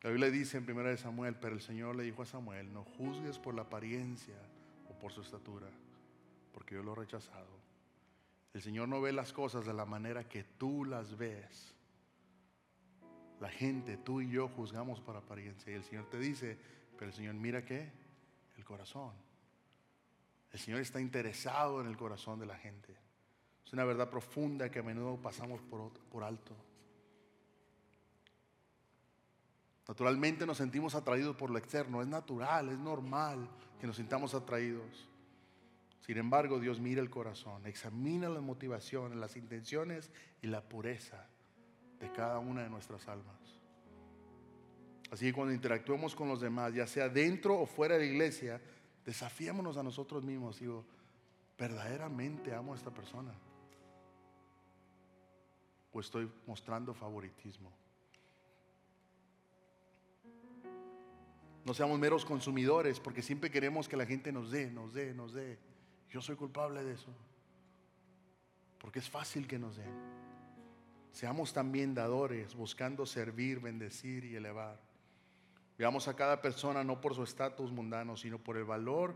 La 0.01 0.09
Biblia 0.09 0.31
dice 0.31 0.57
en 0.57 0.69
1 0.69 0.97
Samuel, 0.97 1.35
pero 1.35 1.55
el 1.55 1.62
Señor 1.62 1.95
le 1.95 2.03
dijo 2.03 2.21
a 2.21 2.25
Samuel, 2.25 2.71
no 2.71 2.85
juzgues 2.85 3.38
por 3.38 3.53
la 3.53 3.63
apariencia 3.63 4.38
o 4.89 4.97
por 4.97 5.12
su 5.12 5.21
estatura, 5.21 5.67
porque 6.53 6.75
yo 6.75 6.83
lo 6.83 6.93
he 6.93 6.95
rechazado. 6.95 7.59
El 8.53 8.62
Señor 8.62 8.88
no 8.88 9.01
ve 9.01 9.12
las 9.12 9.33
cosas 9.33 9.65
de 9.65 9.73
la 9.73 9.85
manera 9.85 10.27
que 10.27 10.43
tú 10.43 10.85
las 10.85 11.17
ves. 11.17 11.75
La 13.39 13.49
gente, 13.49 13.97
tú 13.97 14.21
y 14.21 14.29
yo 14.29 14.47
juzgamos 14.47 14.99
por 15.01 15.15
apariencia. 15.15 15.71
Y 15.71 15.75
el 15.75 15.83
Señor 15.83 16.09
te 16.09 16.17
dice, 16.17 16.57
pero 16.97 17.09
el 17.09 17.15
Señor 17.15 17.35
mira 17.35 17.63
qué? 17.63 17.91
El 18.57 18.65
corazón. 18.65 19.13
El 20.51 20.59
Señor 20.59 20.79
está 20.79 20.99
interesado 20.99 21.81
en 21.81 21.88
el 21.88 21.95
corazón 21.95 22.39
de 22.39 22.45
la 22.45 22.57
gente. 22.57 22.95
Es 23.65 23.73
una 23.73 23.83
verdad 23.83 24.09
profunda 24.09 24.71
que 24.71 24.79
a 24.79 24.83
menudo 24.83 25.17
pasamos 25.21 25.62
por, 25.62 25.91
por 26.09 26.23
alto. 26.23 26.55
Naturalmente 29.89 30.45
nos 30.45 30.58
sentimos 30.58 30.93
atraídos 30.93 31.36
por 31.36 31.49
lo 31.49 31.58
externo, 31.58 32.04
es 32.04 32.08
natural, 32.08 32.69
es 32.69 32.78
normal 32.78 33.49
que 33.82 33.88
nos 33.88 33.95
sintamos 33.95 34.36
atraídos. 34.36 35.10
Sin 36.02 36.15
embargo, 36.19 36.60
Dios 36.60 36.80
mira 36.80 37.02
el 37.02 37.10
corazón, 37.10 37.65
examina 37.65 38.30
las 38.30 38.43
motivaciones, 38.43 39.17
las 39.17 39.36
intenciones 39.36 40.12
y 40.43 40.47
la 40.47 40.62
pureza 40.62 41.25
de 41.99 42.12
cada 42.12 42.38
una 42.38 42.62
de 42.62 42.69
nuestras 42.69 43.08
almas. 43.08 43.36
Así 45.10 45.25
que 45.25 45.34
cuando 45.34 45.56
interactuemos 45.56 46.13
con 46.13 46.28
los 46.28 46.39
demás, 46.39 46.71
ya 46.75 46.86
sea 46.86 47.10
dentro 47.10 47.60
o 47.60 47.65
fuera 47.65 47.95
de 47.97 48.02
la 48.06 48.12
iglesia, 48.12 48.62
desafiémonos 49.04 49.75
a 49.75 49.82
nosotros 49.82 50.23
mismos. 50.23 50.60
Digo, 50.60 50.86
¿verdaderamente 51.58 52.54
amo 52.54 52.73
a 52.73 52.75
esta 52.75 52.91
persona? 52.91 53.34
¿O 55.91 55.99
estoy 55.99 56.32
mostrando 56.45 56.93
favoritismo? 56.93 57.73
No 61.69 61.75
seamos 61.75 61.99
meros 61.99 62.25
consumidores 62.25 62.99
porque 62.99 63.21
siempre 63.21 63.51
queremos 63.51 63.88
que 63.88 63.95
la 63.95 64.08
gente 64.08 64.32
nos 64.32 64.49
dé, 64.49 64.71
nos 64.71 64.91
dé, 64.91 65.13
nos 65.13 65.34
dé. 65.36 65.60
Yo 66.10 66.19
soy 66.19 66.36
culpable 66.36 66.84
de 66.84 66.95
eso. 66.95 67.13
Porque 68.79 68.97
es 68.97 69.08
fácil 69.08 69.47
que 69.47 69.60
nos 69.60 69.77
den. 69.77 69.93
Seamos 71.12 71.53
también 71.53 71.93
dadores, 71.93 72.55
buscando 72.55 73.05
servir, 73.05 73.60
bendecir 73.60 74.25
y 74.25 74.36
elevar. 74.36 74.82
Veamos 75.77 76.08
a 76.08 76.15
cada 76.15 76.41
persona 76.41 76.84
no 76.84 76.99
por 76.99 77.13
su 77.13 77.21
estatus 77.21 77.71
mundano, 77.71 78.17
sino 78.17 78.39
por 78.39 78.58
el 78.58 78.63
valor 78.63 79.15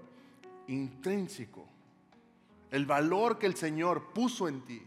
intrínseco. 0.67 1.67
El 2.69 2.85
valor 2.85 3.39
que 3.39 3.47
el 3.47 3.55
Señor 3.55 4.13
puso 4.13 4.47
en 4.47 4.61
ti. 4.61 4.83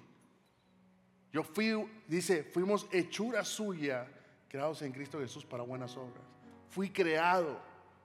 Yo 1.33 1.43
fui, 1.43 1.73
dice, 2.07 2.45
fuimos 2.45 2.87
hechura 2.93 3.45
suya, 3.45 4.07
creados 4.47 4.83
en 4.83 4.93
Cristo 4.93 5.19
Jesús 5.19 5.45
para 5.45 5.65
buenas 5.65 5.97
obras. 5.97 6.36
Fui 6.71 6.91
creado 6.91 7.59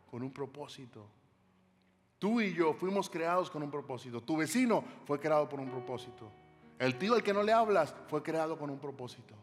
con 0.10 0.24
un 0.24 0.32
propósito. 0.32 1.06
Tú 2.20 2.40
y 2.40 2.54
yo 2.54 2.74
fuimos 2.74 3.10
creados 3.10 3.50
con 3.50 3.64
un 3.64 3.72
propósito. 3.72 4.22
Tu 4.22 4.38
vecino 4.38 4.84
fue 5.06 5.20
creado 5.20 5.50
por 5.50 5.60
un 5.60 5.70
propósito. 5.70 6.32
El 6.78 6.98
tío 6.98 7.16
al 7.16 7.24
que 7.24 7.34
no 7.34 7.44
le 7.44 7.52
hablas 7.52 7.96
fue 8.08 8.22
creado 8.22 8.58
con 8.58 8.70
un 8.70 8.80
propósito. 8.80 9.34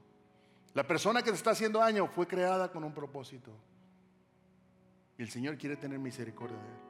La 0.74 0.86
persona 0.86 1.22
que 1.22 1.30
te 1.30 1.36
está 1.36 1.50
haciendo 1.50 1.80
daño 1.80 2.06
fue 2.06 2.26
creada 2.26 2.70
con 2.70 2.84
un 2.84 2.92
propósito. 2.92 3.50
Y 5.16 5.22
el 5.22 5.30
Señor 5.30 5.58
quiere 5.58 5.76
tener 5.76 5.98
misericordia 5.98 6.56
de 6.56 6.68
él. 6.68 6.80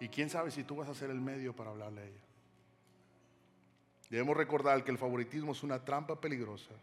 Y 0.00 0.08
quién 0.08 0.28
sabe 0.28 0.50
si 0.50 0.64
tú 0.64 0.76
vas 0.76 0.88
a 0.88 0.94
ser 0.94 1.10
el 1.10 1.20
medio 1.20 1.54
para 1.54 1.70
hablarle 1.70 2.00
a 2.00 2.04
ella. 2.04 2.24
Debemos 4.10 4.36
recordar 4.36 4.82
que 4.82 4.90
el 4.90 4.98
favoritismo 4.98 5.52
es 5.52 5.62
una 5.62 5.84
trampa 5.84 6.20
peligrosa 6.20 6.74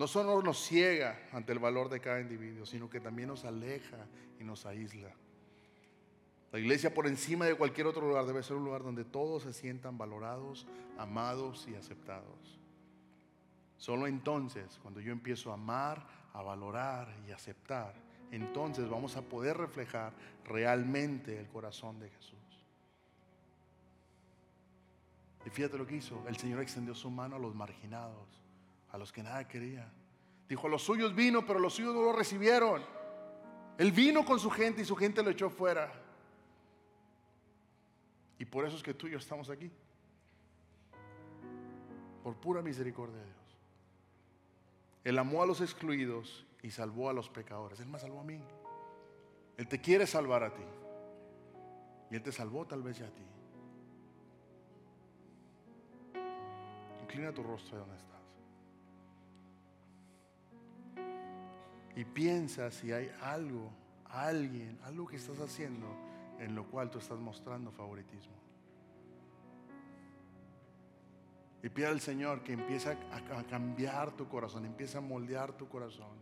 no 0.00 0.06
solo 0.06 0.40
nos 0.40 0.56
ciega 0.56 1.28
ante 1.30 1.52
el 1.52 1.58
valor 1.58 1.90
de 1.90 2.00
cada 2.00 2.22
individuo, 2.22 2.64
sino 2.64 2.88
que 2.88 3.00
también 3.00 3.28
nos 3.28 3.44
aleja 3.44 3.98
y 4.40 4.44
nos 4.44 4.64
aísla. 4.64 5.10
La 6.50 6.58
iglesia 6.58 6.94
por 6.94 7.06
encima 7.06 7.44
de 7.44 7.54
cualquier 7.54 7.86
otro 7.86 8.08
lugar 8.08 8.24
debe 8.24 8.42
ser 8.42 8.56
un 8.56 8.64
lugar 8.64 8.82
donde 8.82 9.04
todos 9.04 9.42
se 9.42 9.52
sientan 9.52 9.98
valorados, 9.98 10.66
amados 10.96 11.68
y 11.68 11.74
aceptados. 11.74 12.58
Solo 13.76 14.06
entonces, 14.06 14.78
cuando 14.80 15.00
yo 15.00 15.12
empiezo 15.12 15.50
a 15.50 15.54
amar, 15.54 16.06
a 16.32 16.40
valorar 16.40 17.14
y 17.28 17.32
aceptar, 17.32 17.92
entonces 18.30 18.88
vamos 18.88 19.16
a 19.16 19.20
poder 19.20 19.58
reflejar 19.58 20.14
realmente 20.46 21.38
el 21.38 21.48
corazón 21.48 22.00
de 22.00 22.08
Jesús. 22.08 22.38
Y 25.44 25.50
fíjate 25.50 25.76
lo 25.76 25.86
que 25.86 25.96
hizo. 25.96 26.24
El 26.26 26.38
Señor 26.38 26.62
extendió 26.62 26.94
su 26.94 27.10
mano 27.10 27.36
a 27.36 27.38
los 27.38 27.54
marginados 27.54 28.39
a 28.92 28.98
los 28.98 29.12
que 29.12 29.22
nada 29.22 29.46
quería. 29.46 29.90
Dijo, 30.48 30.68
los 30.68 30.82
suyos 30.82 31.14
vino, 31.14 31.46
pero 31.46 31.58
los 31.58 31.74
suyos 31.74 31.94
no 31.94 32.02
lo 32.02 32.12
recibieron. 32.12 32.82
Él 33.78 33.92
vino 33.92 34.24
con 34.24 34.38
su 34.38 34.50
gente 34.50 34.82
y 34.82 34.84
su 34.84 34.96
gente 34.96 35.22
lo 35.22 35.30
echó 35.30 35.48
fuera. 35.48 35.92
Y 38.38 38.44
por 38.44 38.66
eso 38.66 38.76
es 38.76 38.82
que 38.82 38.94
tú 38.94 39.06
y 39.06 39.12
yo 39.12 39.18
estamos 39.18 39.48
aquí. 39.50 39.70
Por 42.22 42.34
pura 42.36 42.62
misericordia 42.62 43.16
de 43.16 43.24
Dios. 43.24 43.36
Él 45.04 45.18
amó 45.18 45.42
a 45.42 45.46
los 45.46 45.60
excluidos 45.60 46.44
y 46.62 46.70
salvó 46.70 47.08
a 47.08 47.12
los 47.12 47.28
pecadores. 47.28 47.80
Él 47.80 47.86
me 47.86 47.98
salvó 47.98 48.20
a 48.20 48.24
mí. 48.24 48.40
Él 49.56 49.68
te 49.68 49.80
quiere 49.80 50.06
salvar 50.06 50.42
a 50.42 50.54
ti. 50.54 50.62
Y 52.10 52.16
Él 52.16 52.22
te 52.22 52.32
salvó 52.32 52.66
tal 52.66 52.82
vez 52.82 52.98
ya 52.98 53.06
a 53.06 53.10
ti. 53.10 53.22
Inclina 57.02 57.32
tu 57.32 57.42
rostro 57.42 57.76
de 57.76 57.80
donde 57.80 57.96
está. 57.96 58.19
Y 61.96 62.04
piensa 62.04 62.70
si 62.70 62.92
hay 62.92 63.10
algo, 63.20 63.70
alguien, 64.06 64.78
algo 64.84 65.06
que 65.06 65.16
estás 65.16 65.40
haciendo 65.40 65.86
en 66.38 66.54
lo 66.54 66.64
cual 66.64 66.90
tú 66.90 66.98
estás 66.98 67.18
mostrando 67.18 67.70
favoritismo. 67.70 68.34
Y 71.62 71.68
pide 71.68 71.86
al 71.86 72.00
Señor 72.00 72.42
que 72.42 72.54
empiece 72.54 72.90
a, 72.90 73.44
cambiar 73.44 74.12
tu 74.12 74.26
corazón, 74.28 74.64
empiece 74.64 74.96
a 74.96 75.02
moldear 75.02 75.52
tu 75.52 75.68
corazón 75.68 76.16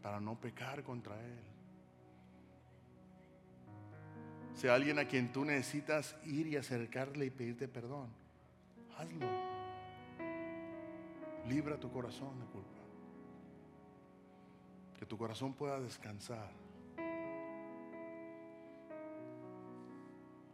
para 0.00 0.20
no 0.20 0.38
pecar 0.38 0.84
contra 0.84 1.20
Él. 1.20 1.40
Si 4.54 4.68
hay 4.68 4.74
alguien 4.74 4.98
a 4.98 5.06
quien 5.06 5.32
tú 5.32 5.44
necesitas 5.44 6.16
ir 6.24 6.46
y 6.46 6.56
acercarle 6.56 7.26
y 7.26 7.30
pedirte 7.30 7.66
perdón, 7.66 8.08
hazlo. 8.96 9.26
Libra 11.48 11.80
tu 11.80 11.90
corazón 11.90 12.38
de 12.38 12.46
culpa 12.46 12.79
que 15.00 15.06
tu 15.06 15.16
corazón 15.16 15.54
pueda 15.54 15.80
descansar. 15.80 16.50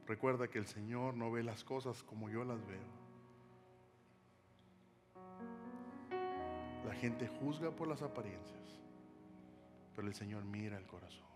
Recuerda 0.07 0.47
que 0.47 0.59
el 0.59 0.69
Señor 0.69 1.15
no 1.15 1.33
ve 1.33 1.43
las 1.43 1.65
cosas 1.65 2.05
como 2.05 2.31
yo 2.31 2.45
las 2.45 2.65
veo. 2.65 3.07
La 6.87 6.95
gente 6.95 7.27
juzga 7.27 7.73
por 7.73 7.89
las 7.89 8.03
apariencias, 8.03 8.81
pero 9.97 10.07
el 10.07 10.15
Señor 10.15 10.45
mira 10.45 10.79
el 10.79 10.87
corazón. 10.87 11.27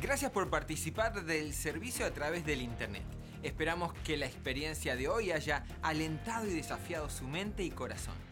Gracias 0.00 0.30
por 0.30 0.48
participar 0.48 1.26
del 1.26 1.52
servicio 1.52 2.06
a 2.06 2.10
través 2.10 2.46
del 2.46 2.62
Internet. 2.62 3.04
Esperamos 3.42 3.92
que 3.92 4.16
la 4.16 4.24
experiencia 4.24 4.96
de 4.96 5.08
hoy 5.08 5.30
haya 5.30 5.66
alentado 5.82 6.46
y 6.46 6.54
desafiado 6.54 7.10
su 7.10 7.28
mente 7.28 7.64
y 7.64 7.70
corazón. 7.70 8.31